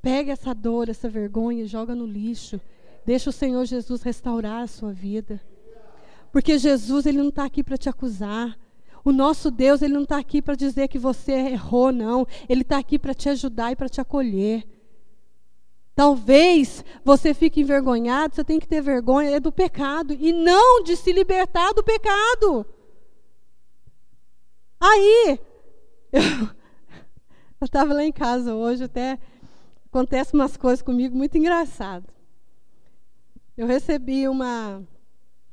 [0.00, 2.60] pega essa dor, essa vergonha joga no lixo.
[3.04, 5.40] Deixa o Senhor Jesus restaurar a sua vida.
[6.30, 8.56] Porque Jesus, Ele não está aqui para te acusar.
[9.04, 12.24] O nosso Deus, Ele não está aqui para dizer que você errou, não.
[12.48, 14.64] Ele está aqui para te ajudar e para te acolher.
[15.96, 20.94] Talvez você fique envergonhado, você tem que ter vergonha é do pecado e não de
[20.94, 22.66] se libertar do pecado.
[24.78, 25.40] Aí,
[26.12, 29.18] eu estava lá em casa hoje, até
[29.86, 32.14] acontece umas coisas comigo muito engraçadas.
[33.56, 34.86] Eu recebi uma,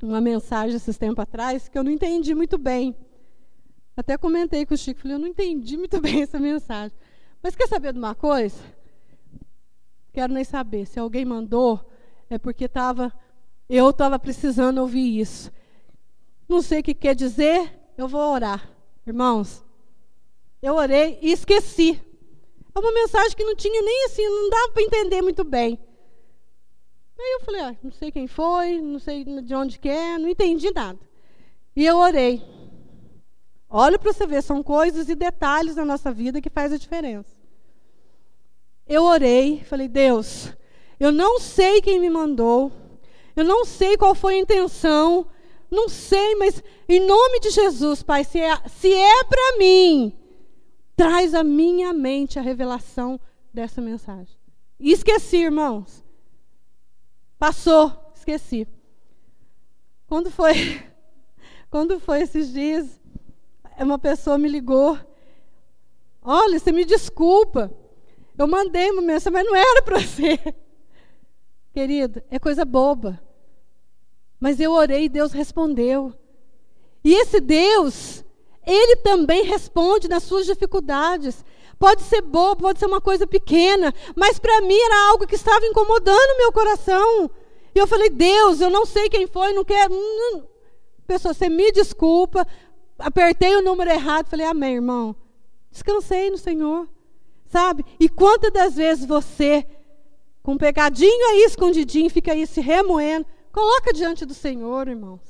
[0.02, 2.94] uma mensagem esses tempos atrás que eu não entendi muito bem.
[3.96, 6.94] Até comentei com o Chico, falei, eu não entendi muito bem essa mensagem.
[7.42, 8.73] Mas quer saber de uma coisa?
[10.14, 10.86] Quero nem saber.
[10.86, 11.84] Se alguém mandou,
[12.30, 13.12] é porque tava,
[13.68, 15.50] eu estava precisando ouvir isso.
[16.48, 18.70] Não sei o que quer dizer, eu vou orar.
[19.04, 19.64] Irmãos,
[20.62, 22.00] eu orei e esqueci.
[22.72, 25.78] É uma mensagem que não tinha nem assim, não dava para entender muito bem.
[27.18, 30.28] Aí eu falei, ah, não sei quem foi, não sei de onde que é, não
[30.28, 30.98] entendi nada.
[31.74, 32.40] E eu orei.
[33.68, 37.33] Olha para você ver, são coisas e detalhes da nossa vida que faz a diferença.
[38.86, 40.52] Eu orei, falei, Deus,
[41.00, 42.70] eu não sei quem me mandou,
[43.34, 45.26] eu não sei qual foi a intenção,
[45.70, 50.12] não sei, mas em nome de Jesus, Pai, se é, se é para mim,
[50.94, 53.18] traz à minha mente a revelação
[53.52, 54.36] dessa mensagem.
[54.78, 56.04] E esqueci, irmãos.
[57.38, 58.68] Passou, esqueci.
[60.06, 60.54] Quando foi,
[61.70, 63.00] quando foi esses dias,
[63.78, 64.98] uma pessoa me ligou.
[66.22, 67.72] Olha, você me desculpa.
[68.36, 70.38] Eu mandei uma mensagem, mas não era para você.
[71.72, 73.20] Querido, é coisa boba.
[74.40, 76.12] Mas eu orei e Deus respondeu.
[77.02, 78.24] E esse Deus,
[78.66, 81.44] ele também responde nas suas dificuldades.
[81.78, 85.66] Pode ser bobo, pode ser uma coisa pequena, mas para mim era algo que estava
[85.66, 87.30] incomodando meu coração.
[87.74, 89.94] E eu falei, Deus, eu não sei quem foi, não quero.
[91.06, 92.46] Pessoa, você me desculpa.
[92.98, 95.16] Apertei o número errado, falei, amém, irmão.
[95.70, 96.88] Descansei no Senhor.
[97.54, 97.84] Sabe?
[98.00, 99.64] E quantas das vezes você,
[100.42, 105.20] com um pecadinho aí escondidinho, fica aí se remoendo, Coloca diante do Senhor, irmãos.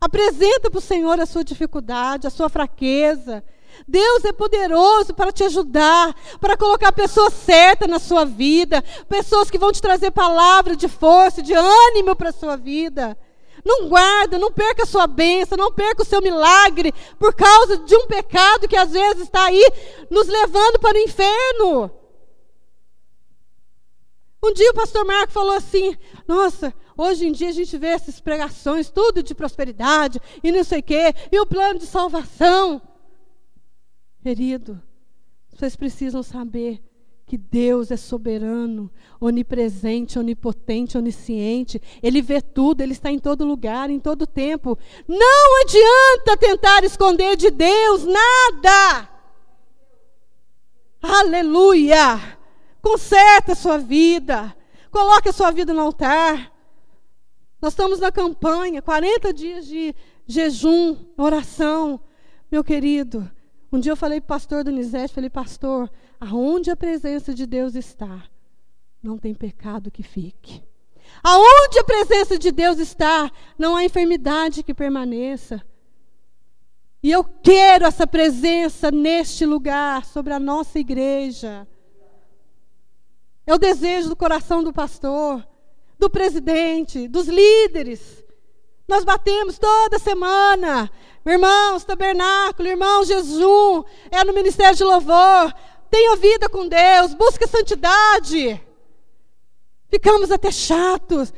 [0.00, 3.44] Apresenta para o Senhor a sua dificuldade, a sua fraqueza.
[3.86, 9.58] Deus é poderoso para te ajudar, para colocar pessoas certas na sua vida, pessoas que
[9.58, 13.18] vão te trazer palavra de força, de ânimo para a sua vida.
[13.68, 17.94] Não guarda, não perca a sua bênção, não perca o seu milagre por causa de
[17.94, 19.62] um pecado que às vezes está aí
[20.10, 21.90] nos levando para o inferno.
[24.42, 25.94] Um dia o pastor Marco falou assim:
[26.26, 30.80] Nossa, Hoje em dia a gente vê essas pregações, tudo de prosperidade e não sei
[30.80, 32.82] o quê, e o plano de salvação.
[34.20, 34.82] Querido,
[35.48, 36.82] vocês precisam saber
[37.28, 41.80] que Deus é soberano, onipresente, onipotente, onisciente.
[42.02, 44.78] Ele vê tudo, ele está em todo lugar, em todo tempo.
[45.06, 49.10] Não adianta tentar esconder de Deus nada.
[51.02, 52.38] Aleluia!
[52.80, 54.56] Conserta a sua vida.
[54.90, 56.50] Coloque a sua vida no altar.
[57.60, 59.94] Nós estamos na campanha, 40 dias de
[60.26, 62.00] jejum, oração.
[62.50, 63.30] Meu querido,
[63.70, 67.74] um dia eu falei para o pastor Donizete, falei, pastor, aonde a presença de Deus
[67.74, 68.24] está,
[69.02, 70.62] não tem pecado que fique.
[71.22, 75.62] Aonde a presença de Deus está, não há enfermidade que permaneça.
[77.02, 81.66] E eu quero essa presença neste lugar, sobre a nossa igreja.
[83.46, 85.46] É o desejo do coração do pastor,
[85.98, 88.24] do presidente, dos líderes.
[88.86, 90.90] Nós batemos toda semana.
[91.24, 95.54] Irmãos, tabernáculo, irmãos, jejum, é no ministério de louvor.
[95.90, 98.60] Tenha vida com Deus, busque santidade.
[99.88, 101.32] Ficamos até chatos,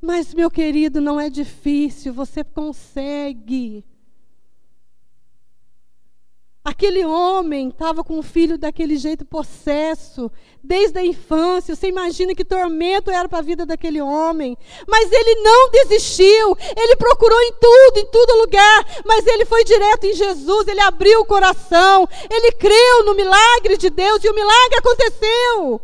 [0.00, 3.84] mas meu querido, não é difícil, você consegue.
[6.68, 10.30] Aquele homem estava com o filho daquele jeito possesso,
[10.62, 11.74] desde a infância.
[11.74, 14.54] Você imagina que tormento era para a vida daquele homem.
[14.86, 16.54] Mas ele não desistiu.
[16.76, 18.84] Ele procurou em tudo, em todo lugar.
[19.06, 20.68] Mas ele foi direto em Jesus.
[20.68, 22.06] Ele abriu o coração.
[22.30, 25.80] Ele creu no milagre de Deus e o milagre aconteceu.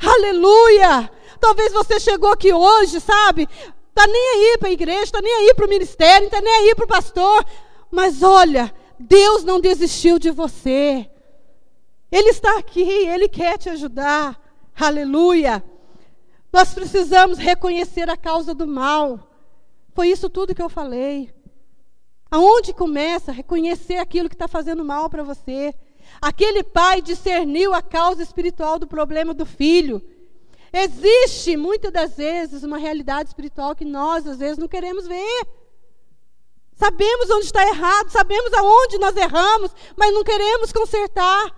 [0.00, 1.12] Aleluia!
[1.38, 3.48] Talvez você chegou aqui hoje, sabe?
[3.88, 6.74] Está nem aí para a igreja, está nem aí para o ministério, está nem aí
[6.74, 7.46] para o pastor.
[7.88, 11.10] Mas olha, Deus não desistiu de você.
[12.10, 14.40] Ele está aqui, Ele quer te ajudar.
[14.78, 15.62] Aleluia.
[16.52, 19.28] Nós precisamos reconhecer a causa do mal.
[19.94, 21.32] Foi isso tudo que eu falei.
[22.30, 23.32] Aonde começa?
[23.32, 25.74] Reconhecer aquilo que está fazendo mal para você.
[26.20, 30.02] Aquele pai discerniu a causa espiritual do problema do filho.
[30.72, 35.46] Existe, muitas das vezes, uma realidade espiritual que nós, às vezes, não queremos ver.
[36.74, 41.54] Sabemos onde está errado, sabemos aonde nós erramos, mas não queremos consertar.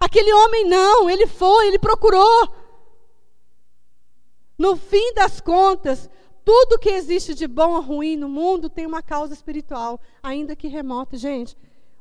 [0.00, 2.48] Aquele homem não, ele foi, ele procurou.
[4.58, 6.08] No fim das contas,
[6.44, 10.68] tudo que existe de bom ou ruim no mundo tem uma causa espiritual, ainda que
[10.68, 11.16] remota.
[11.16, 11.56] Gente,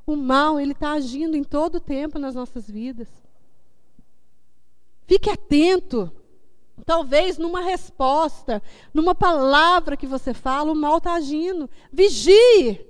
[0.06, 3.08] o mal, ele está agindo em todo o tempo nas nossas vidas.
[5.08, 6.12] Fique atento.
[6.86, 8.62] Talvez numa resposta,
[8.94, 11.70] numa palavra que você fala, o mal está agindo.
[11.92, 12.86] Vigie.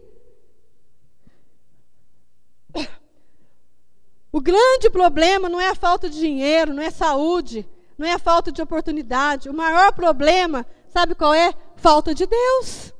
[4.31, 8.19] O grande problema não é a falta de dinheiro, não é saúde, não é a
[8.19, 9.47] falta de oportunidade.
[9.47, 11.53] O maior problema, sabe qual é?
[11.75, 12.91] Falta de Deus.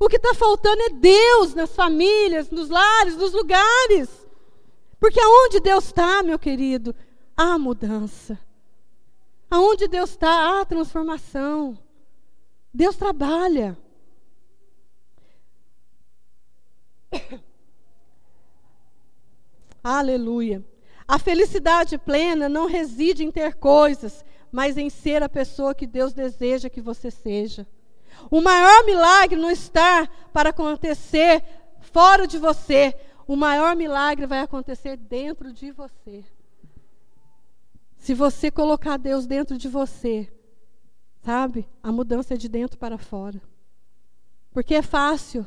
[0.00, 4.08] O que está faltando é Deus nas famílias, nos lares, nos lugares.
[4.98, 6.94] Porque aonde Deus está, meu querido,
[7.36, 8.38] há mudança.
[9.50, 11.78] Aonde Deus está, há transformação.
[12.72, 13.76] Deus trabalha.
[19.82, 20.64] Aleluia.
[21.06, 26.12] A felicidade plena não reside em ter coisas, mas em ser a pessoa que Deus
[26.12, 27.66] deseja que você seja.
[28.30, 31.42] O maior milagre não está para acontecer
[31.80, 32.94] fora de você.
[33.26, 36.24] O maior milagre vai acontecer dentro de você.
[38.08, 40.32] Se você colocar Deus dentro de você,
[41.20, 41.68] sabe?
[41.82, 43.38] A mudança é de dentro para fora.
[44.50, 45.46] Porque é fácil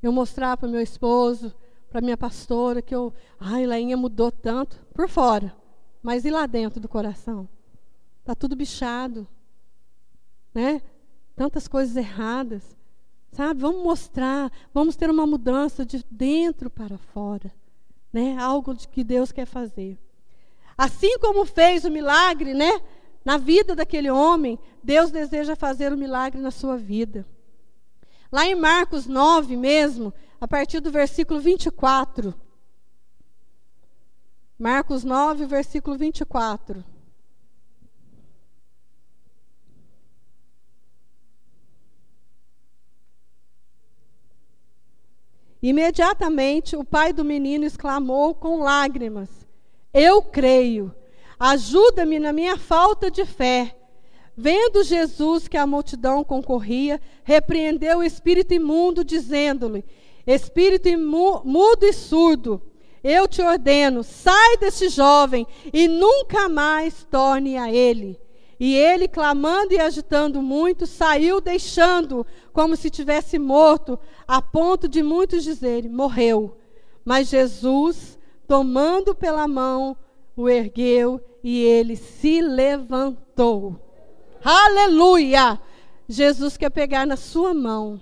[0.00, 1.52] eu mostrar para meu esposo,
[1.90, 5.52] para minha pastora que eu, ai, Leinha mudou tanto por fora,
[6.00, 7.48] mas e lá dentro do coração?
[8.24, 9.26] Tá tudo bichado,
[10.54, 10.80] né?
[11.34, 12.76] Tantas coisas erradas,
[13.32, 13.60] sabe?
[13.60, 17.52] Vamos mostrar, vamos ter uma mudança de dentro para fora,
[18.12, 18.38] né?
[18.38, 19.98] Algo de que Deus quer fazer.
[20.76, 22.80] Assim como fez o milagre, né?
[23.24, 27.26] Na vida daquele homem, Deus deseja fazer o milagre na sua vida.
[28.30, 32.34] Lá em Marcos 9 mesmo, a partir do versículo 24.
[34.58, 36.84] Marcos 9, versículo 24.
[45.62, 49.45] Imediatamente o pai do menino exclamou com lágrimas:
[49.92, 50.94] eu creio.
[51.38, 53.76] Ajuda-me na minha falta de fé.
[54.36, 59.84] Vendo Jesus que a multidão concorria, repreendeu o espírito imundo, dizendo-lhe:
[60.26, 62.60] Espírito mudo e surdo,
[63.02, 68.20] eu te ordeno, sai deste jovem e nunca mais torne a ele.
[68.58, 75.02] E ele, clamando e agitando muito, saiu, deixando como se tivesse morto, a ponto de
[75.02, 76.56] muitos dizerem: morreu.
[77.04, 78.15] Mas Jesus
[78.46, 79.96] tomando pela mão,
[80.36, 83.80] o ergueu e ele se levantou.
[84.44, 85.60] Aleluia!
[86.08, 88.00] Jesus quer pegar na sua mão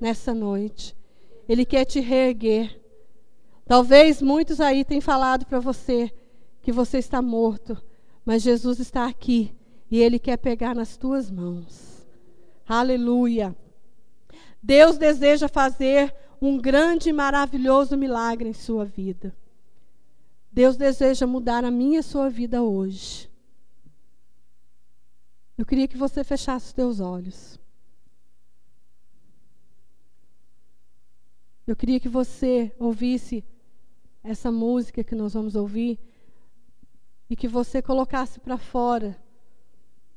[0.00, 0.96] nessa noite.
[1.48, 2.80] Ele quer te reerguer.
[3.66, 6.10] Talvez muitos aí tenham falado para você
[6.62, 7.80] que você está morto,
[8.24, 9.54] mas Jesus está aqui
[9.90, 12.06] e ele quer pegar nas tuas mãos.
[12.66, 13.54] Aleluia.
[14.62, 19.34] Deus deseja fazer um grande e maravilhoso milagre em sua vida.
[20.54, 23.28] Deus deseja mudar a minha e a sua vida hoje.
[25.58, 27.58] Eu queria que você fechasse os teus olhos.
[31.66, 33.44] Eu queria que você ouvisse
[34.22, 35.98] essa música que nós vamos ouvir
[37.28, 39.20] e que você colocasse para fora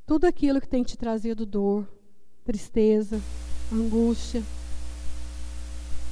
[0.06, 1.84] tudo aquilo que tem te trazido dor,
[2.44, 3.20] tristeza,
[3.72, 4.44] angústia,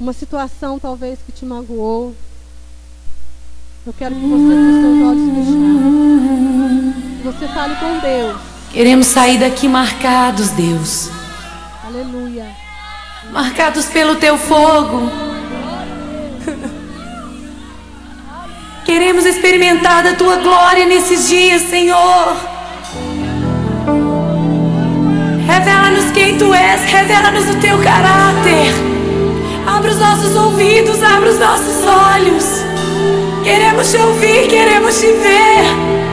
[0.01, 2.13] uma situação talvez que te magoou.
[3.87, 8.37] Eu quero que você com seus olhos fechados, você fale com Deus.
[8.73, 11.09] Queremos sair daqui marcados, Deus.
[11.87, 12.49] Aleluia.
[13.31, 15.09] Marcados pelo teu fogo.
[18.85, 22.37] Queremos experimentar da tua glória nesses dias, Senhor.
[25.47, 28.75] Revela-nos quem tu és, revela-nos o teu caráter.
[29.65, 32.66] Abra os nossos ouvidos, abra os nossos olhos.
[33.47, 36.06] Queremos te ouvir, queremos te ver.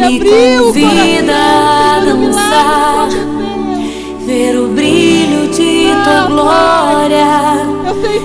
[0.00, 3.08] Me convida a dançar.
[4.26, 7.80] Ver o brilho de tua glória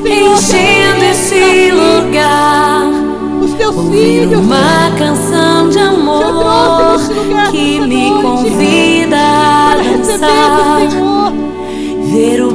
[0.06, 2.86] enchendo esse lugar.
[3.42, 4.40] os teus Ouvir filhos.
[4.40, 7.00] uma canção de amor
[7.52, 10.80] que me convida a dançar.
[12.12, 12.52] Ver o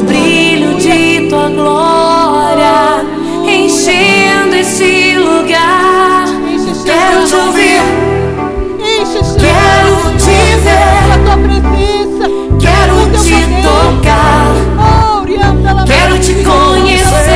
[16.20, 17.30] te conhecer.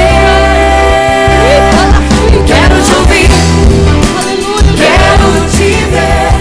[2.46, 3.28] Quero te ouvir.
[4.76, 6.32] Quero te ver.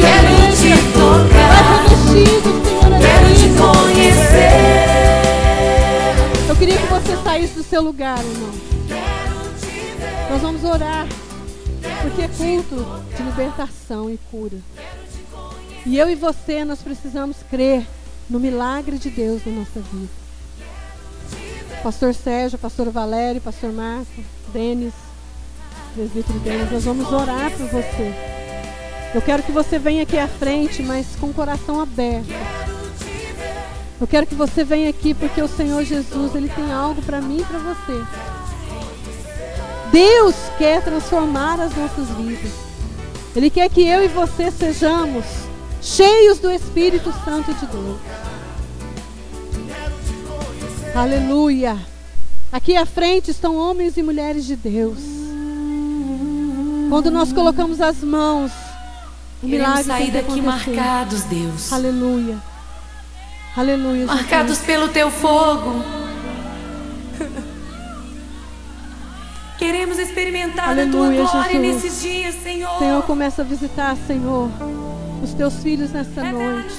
[0.00, 1.84] Quero te tocar.
[3.00, 4.56] Quero te conhecer.
[6.48, 8.52] Eu queria que você saísse do seu lugar, irmão.
[10.30, 11.06] Nós vamos orar.
[12.02, 12.84] Porque é culto
[13.16, 14.58] de libertação e cura.
[15.84, 17.86] E eu e você, nós precisamos crer
[18.28, 20.25] no milagre de Deus na nossa vida.
[21.86, 24.20] Pastor Sérgio, Pastor Valério, Pastor Marco,
[24.52, 24.92] Denis,
[25.94, 28.12] presbítero Denis, nós vamos orar por você.
[29.14, 32.26] Eu quero que você venha aqui à frente, mas com o coração aberto.
[34.00, 37.38] Eu quero que você venha aqui porque o Senhor Jesus, ele tem algo para mim
[37.38, 38.04] e para você.
[39.92, 42.50] Deus quer transformar as nossas vidas.
[43.36, 45.24] Ele quer que eu e você sejamos
[45.80, 48.00] cheios do Espírito Santo de Deus.
[50.96, 51.76] Aleluia.
[52.50, 54.98] Aqui à frente estão homens e mulheres de Deus.
[56.88, 58.50] Quando nós colocamos as mãos,
[59.42, 60.70] o milagre sair daqui acontecer.
[60.70, 61.72] marcados, Deus.
[61.72, 62.38] Aleluia.
[63.54, 64.06] Aleluia.
[64.06, 64.66] Marcados Jesus.
[64.66, 65.82] pelo teu fogo.
[69.58, 71.82] Queremos experimentar Aleluia, a tua glória Jesus.
[71.84, 72.78] nesses dias, Senhor.
[72.78, 74.50] Senhor, começa a visitar, Senhor,
[75.22, 76.74] os teus filhos nessa noite.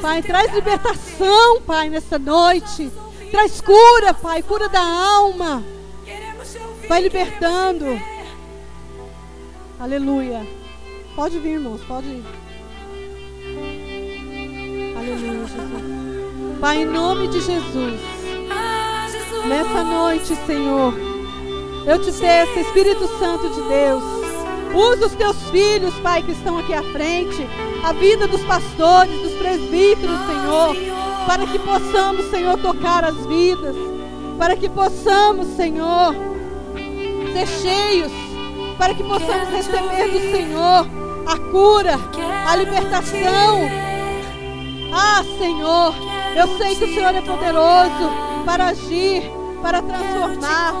[0.00, 2.90] Pai, traz libertação, Pai, nessa noite.
[3.30, 5.62] Traz cura, Pai, cura da alma.
[6.88, 8.00] Vai libertando.
[9.80, 10.46] Aleluia.
[11.16, 12.24] Pode vir, irmãos, pode ir.
[14.96, 16.60] Aleluia, Jesus.
[16.60, 18.00] Pai, em nome de Jesus,
[18.50, 19.46] Ah, Jesus.
[19.46, 20.94] nessa noite, Senhor,
[21.86, 24.02] eu te peço, Espírito Santo de Deus,
[24.74, 27.46] usa os teus filhos, Pai, que estão aqui à frente,
[27.82, 30.76] a vida dos pastores, dos presbíteros, Senhor,
[31.26, 33.76] para que possamos, Senhor, tocar as vidas,
[34.38, 36.14] para que possamos, Senhor,
[37.32, 38.12] ser cheios,
[38.76, 40.86] para que possamos receber do Senhor
[41.26, 41.98] a cura,
[42.46, 43.60] a libertação.
[44.92, 45.94] Ah, Senhor,
[46.36, 48.10] eu sei que o Senhor é poderoso
[48.44, 49.22] para agir,
[49.62, 50.74] para transformar,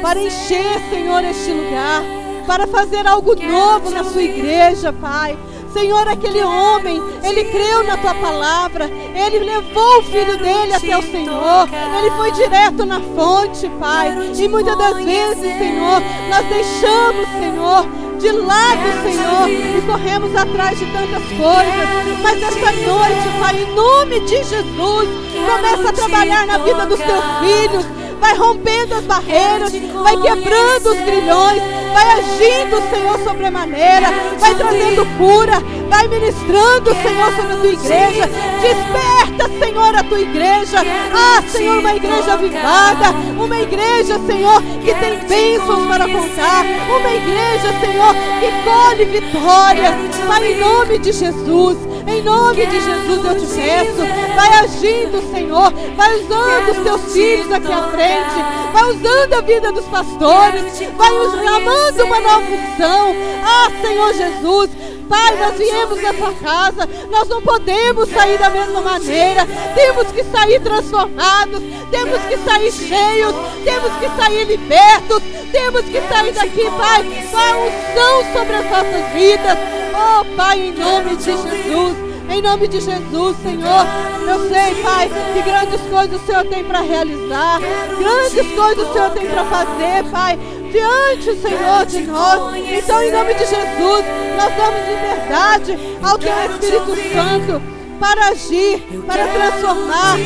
[0.00, 2.02] para encher, Senhor, este lugar,
[2.46, 5.38] para fazer algo novo na sua igreja, Pai.
[5.72, 11.02] Senhor, aquele homem, ele creu na tua palavra, ele levou o filho dele até o
[11.02, 11.68] Senhor,
[11.98, 14.12] ele foi direto na fonte, Pai.
[14.36, 17.86] E muitas das vezes, Senhor, nós deixamos, Senhor,
[18.18, 22.20] de lado, Senhor, e corremos atrás de tantas coisas.
[22.22, 27.24] Mas esta noite, Pai, em nome de Jesus, começa a trabalhar na vida dos teus
[27.40, 27.84] filhos.
[28.20, 31.60] Vai rompendo as barreiras, vai quebrando os grilhões,
[31.92, 38.30] vai agindo, Senhor, sobremaneira, vai trazendo cura, vai ministrando, Senhor, sobre a tua igreja.
[38.60, 40.78] Desperta, Senhor, a tua igreja.
[41.14, 47.80] Ah, Senhor, uma igreja avivada, uma igreja, Senhor, que tem bênçãos para contar, uma igreja,
[47.80, 49.94] Senhor, que colhe vitórias.
[50.26, 51.91] Vai em nome de Jesus.
[52.06, 53.96] Em nome de Jesus eu te peço,
[54.34, 59.72] vai agindo, Senhor, vai usando os teus filhos aqui à frente, vai usando a vida
[59.72, 60.64] dos pastores,
[60.96, 63.14] vai us- amando uma nova unção.
[63.44, 64.70] Ah, Senhor Jesus,
[65.12, 70.58] Pai, nós viemos nessa casa, nós não podemos sair da mesma maneira, temos que sair
[70.58, 77.36] transformados, temos que sair cheios, temos que sair libertos, temos que sair daqui, Pai, com
[77.36, 79.58] a unção sobre as nossas vidas.
[79.92, 82.12] Oh, Pai, em nome de Jesus.
[82.30, 83.86] Em nome de Jesus, Senhor,
[84.26, 87.60] eu sei, Pai, que grandes coisas o Senhor tem para realizar,
[87.98, 90.38] grandes coisas o Senhor tem para fazer, Pai,
[90.72, 92.56] diante, Senhor, de nós.
[92.56, 94.04] Então, em nome de Jesus,
[94.36, 97.62] nós damos liberdade ao Teu Espírito Santo
[98.00, 100.16] para agir, para transformar.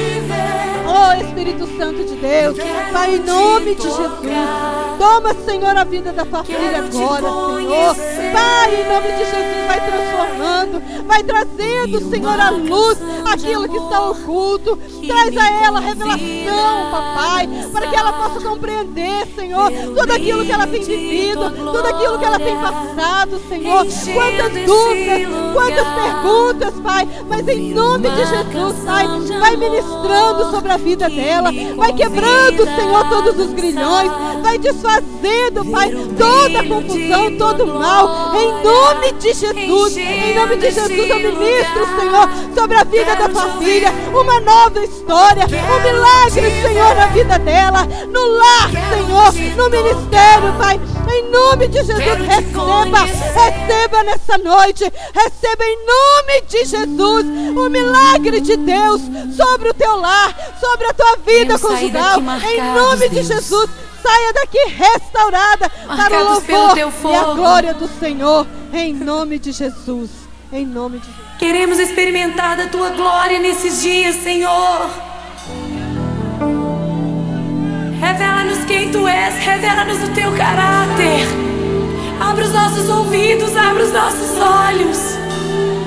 [0.88, 2.56] Oh Espírito Santo de Deus,
[2.92, 4.20] Pai, em nome de Jesus,
[4.98, 7.96] toma, Senhor, a vida da tua filha agora, Senhor.
[8.32, 14.10] Pai, em nome de Jesus, vai transformando, vai trazendo, Senhor, à luz aquilo que está
[14.10, 14.78] oculto.
[15.06, 20.66] Traz a ela revelação, papai, para que ela possa compreender, Senhor, tudo aquilo que ela
[20.66, 23.86] tem vivido, tudo aquilo que ela tem passado, Senhor.
[23.86, 29.06] Quantas dúvidas, quantas perguntas, Pai, mas em nome de Jesus, Pai,
[29.40, 34.10] vai ministrando sobre a vida dela, vai quebrando, Senhor, todos os grilhões,
[34.42, 40.56] vai desfazendo, Pai, toda a confusão, todo o mal, em nome de Jesus, em nome
[40.56, 45.82] de Jesus, eu ministro, Senhor, sobre a vida da tua filha, uma nova história, um
[45.82, 50.80] milagre, Senhor, na vida dela, no lar, Senhor, no ministério, Pai,
[51.12, 57.26] em nome de Jesus, receba, receba nessa noite, receba em nome de Jesus
[57.56, 59.02] o milagre de Deus
[59.36, 63.22] sobre o teu lar, sobre a tua vida conjugal, em marcados, nome de.
[63.22, 63.70] Jesus.
[64.02, 69.50] Saia daqui restaurada para o Marcados louvor e a glória do Senhor, em nome de
[69.50, 70.25] Jesus.
[70.52, 71.26] Em nome de Jesus.
[71.38, 74.88] Queremos experimentar da tua glória nesses dias, Senhor.
[78.00, 81.26] Revela-nos quem tu és, revela-nos o teu caráter.
[82.20, 84.98] Abre os nossos ouvidos, abre os nossos olhos.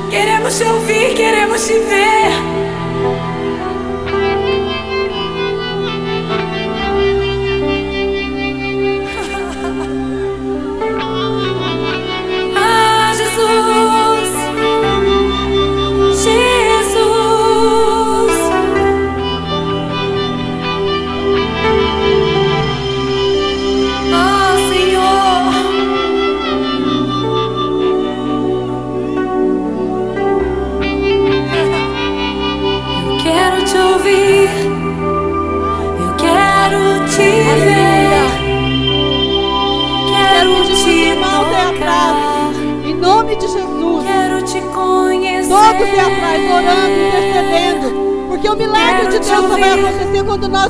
[0.09, 2.31] Queremos te ouvir, queremos te ver.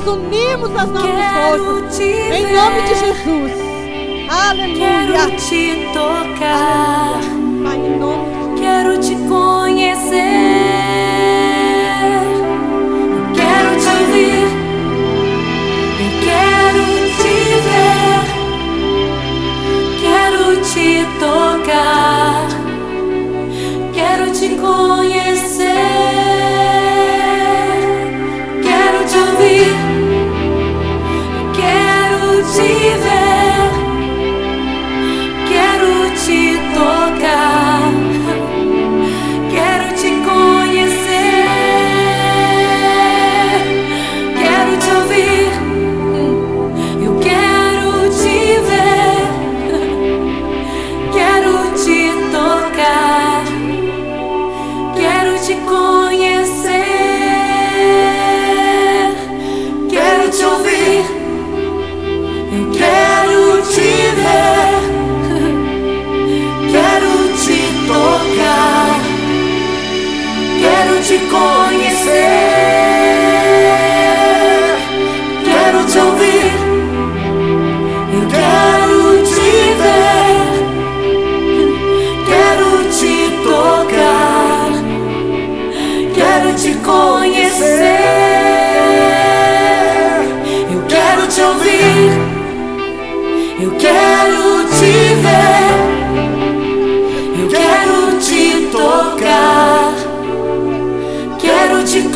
[0.00, 2.00] Nós unimos as nossas forças.
[2.00, 3.52] Em nome de Jesus.
[4.28, 4.76] Aleluia.
[4.76, 6.38] Quero te tocar.
[6.40, 7.09] Pai,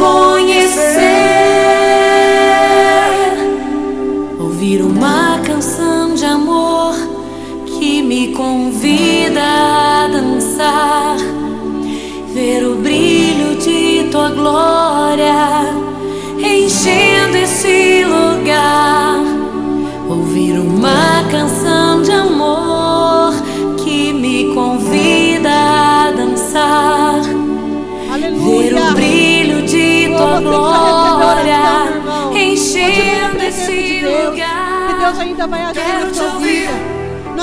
[0.04, 0.33] Quero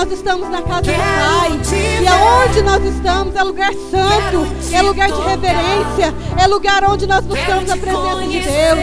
[0.01, 1.61] Nós estamos na casa do Pai.
[2.01, 7.23] E aonde nós estamos é lugar santo, é lugar de reverência, é lugar onde nós
[7.23, 8.39] buscamos a presença de.
[8.39, 8.79] Deus.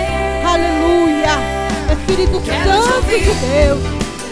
[0.47, 1.33] Aleluia.
[1.91, 3.81] Espírito Santo de Deus.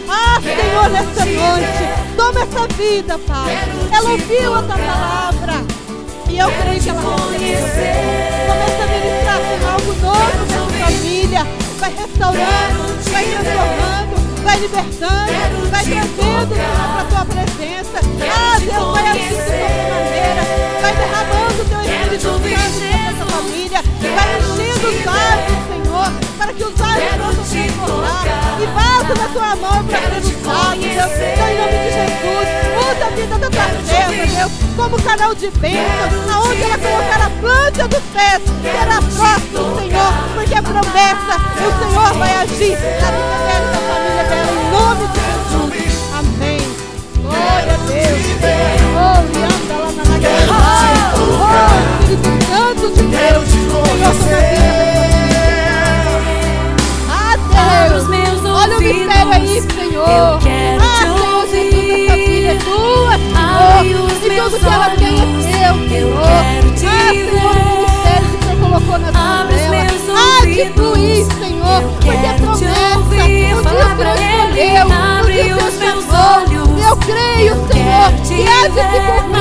[0.08, 3.58] Ah, Senhor, nesta te noite, toma essa vida, Pai.
[3.90, 5.54] Ela ouviu a tua palavra.
[6.30, 7.00] E eu creio que ela
[7.32, 8.46] recebeu.
[8.46, 11.46] Começa a ministrar com algo novo nessa família.
[11.80, 14.15] Vai restaurando, vai transformando,
[14.46, 17.98] vai libertando, vai trazendo para a tua presença.
[18.22, 20.42] Ah, Deus vai agir de sobremaneira.
[20.80, 23.82] Vai derramando o teu Espírito Santo nessa família.
[24.14, 28.24] Vai enchendo os vasos, Senhor, para que os vasos possam transformar.
[28.56, 31.12] E vaso na tua mão para ser usado, Deus.
[31.16, 32.46] Então, em nome de Jesus,
[32.86, 37.30] usa a vida da tua serva, Deus, como canal de bênção, aonde ela colocar a
[37.40, 43.36] planta dos pés, será próximo, Senhor, porque a promessa, o Senhor vai agir na vida
[43.44, 44.05] dela e da família
[44.76, 45.94] nome de Jesus.
[46.18, 46.60] Amém.
[47.22, 48.22] Glória a Deus.
[48.96, 50.52] Oh, Lianda lá na Nagueira.
[51.28, 51.50] Oh,
[52.02, 53.46] Espírito Santo de Deus.
[57.08, 58.04] Ah, Deus.
[58.44, 59.62] Olha o mistério aí.
[59.62, 60.06] Senhor.
[60.06, 63.76] Ah, Senhor Jesus, essa filha é tua, Senhor.
[63.82, 66.22] E tudo que ela tem é teu, Senhor.
[66.22, 66.28] ah,
[66.76, 69.70] Senhor, o mistério que o Senhor colocou na dela.
[69.70, 71.82] meus Ah, de fluir, Senhor.
[71.82, 72.95] Porque é promessa
[73.56, 74.76] eu falar pra Ele.
[74.76, 76.66] Abre os meus olhos.
[76.86, 79.36] Eu creio, eu Senhor, que há de se cumprir.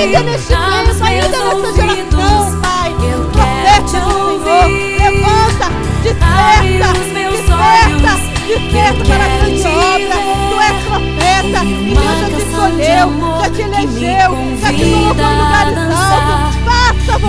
[0.00, 2.90] Ainda neste tempo, ainda nessa geração, Pai.
[3.00, 4.98] Eu quero te ouvir.
[4.98, 5.68] Levanta,
[6.02, 8.12] desperta, desperta,
[8.46, 10.16] desperta para a grande obra.
[10.50, 11.60] Tu és profeta.
[11.64, 13.06] E Deus já te escolheu,
[13.40, 14.30] já te elegeu,
[14.60, 16.63] já te colocou no lugar de altos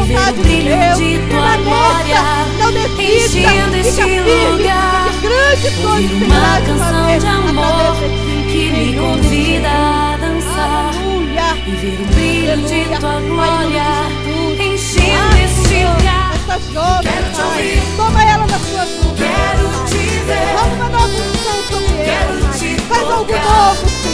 [0.04, 2.22] de tua glória,
[2.60, 3.39] Não desista.
[3.39, 4.46] enchendo Fica firme.
[4.46, 5.10] lugar.
[5.10, 7.96] Que grande coisa uma canção de amor
[8.52, 11.58] que me convida a dançar Aleluia.
[11.68, 13.86] e ver o brilho de tua glória,
[14.60, 16.32] enchendo este lugar.
[16.36, 19.16] Esta jovem, Pai, toma ela nas suas mãos.
[19.18, 20.26] Quero te ver.
[20.26, 22.36] Derrama uma nova unção sobre ela,
[22.88, 24.05] Faz algo novo,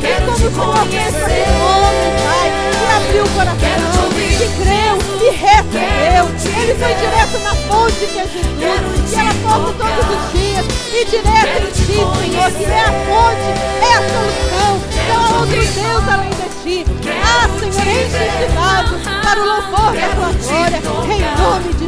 [0.00, 1.08] Quero como conhecer.
[1.08, 6.24] esse Pai, que abriu o coração, que creu e recebeu.
[6.60, 8.56] Ele foi direto na fonte que é Jesus.
[8.58, 10.66] Quero E ela corre todos os dias.
[10.92, 13.48] E direto em ti, Senhor, que é a fonte,
[13.80, 14.72] é a solução.
[15.08, 15.56] Não há outro.
[15.56, 16.84] Deus além de ti.
[17.22, 20.78] Ah, Senhor, enche este vaso para o louvor da tua glória.
[21.06, 21.85] Em nome de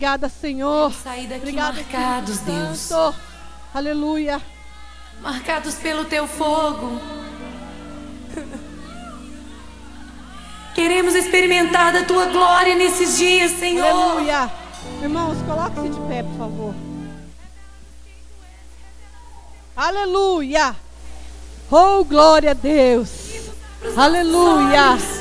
[0.00, 0.94] Obrigada, Senhor.
[0.94, 2.78] sair daqui Obrigada, marcados, Deus.
[2.78, 3.14] Santo.
[3.74, 4.40] Aleluia.
[5.20, 6.98] marcados pelo teu fogo.
[10.74, 13.84] Queremos experimentar da tua glória nesses dias, Senhor.
[13.84, 14.50] Aleluia.
[15.02, 16.74] Irmãos, coloque-se de pé, por favor.
[19.76, 20.74] Aleluia.
[21.70, 23.10] Oh, glória a Deus.
[23.94, 25.19] Aleluia.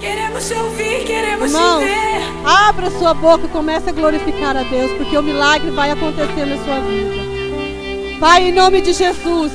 [0.00, 2.22] Queremos te ouvir, queremos Irmãos, te ver.
[2.44, 6.56] abra sua boca e comece a glorificar a Deus, porque o milagre vai acontecer na
[6.64, 8.18] sua vida.
[8.20, 9.52] Pai, em nome de Jesus,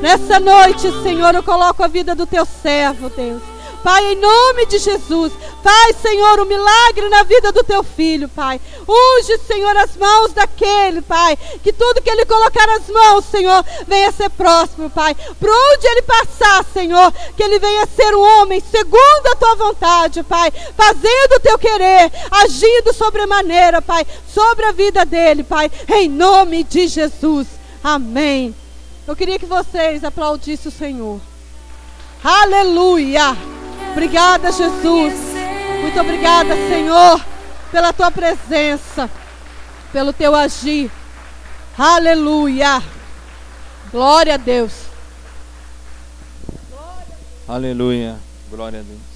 [0.00, 3.42] nessa noite, Senhor, eu coloco a vida do teu servo, Deus.
[3.82, 8.60] Pai, em nome de Jesus, faz, Senhor, um milagre na vida do teu filho, Pai.
[8.86, 11.38] Unge, Senhor, as mãos daquele, Pai.
[11.62, 15.14] Que tudo que ele colocar as mãos, Senhor, venha ser próspero, Pai.
[15.14, 20.22] Por onde ele passar, Senhor, que ele venha ser um homem segundo a tua vontade,
[20.22, 20.52] Pai.
[20.76, 25.70] Fazendo o teu querer, agindo sobremaneira, Pai, sobre a vida dele, Pai.
[25.88, 27.46] Em nome de Jesus.
[27.82, 28.54] Amém.
[29.06, 31.20] Eu queria que vocês aplaudissem o Senhor.
[32.22, 33.59] Aleluia.
[33.90, 35.14] Obrigada, Jesus.
[35.80, 37.24] Muito obrigada, Senhor,
[37.70, 39.10] pela tua presença,
[39.92, 40.90] pelo teu agir.
[41.76, 42.82] Aleluia.
[43.90, 44.72] Glória a Deus.
[47.48, 48.16] Aleluia.
[48.50, 49.09] Glória a Deus.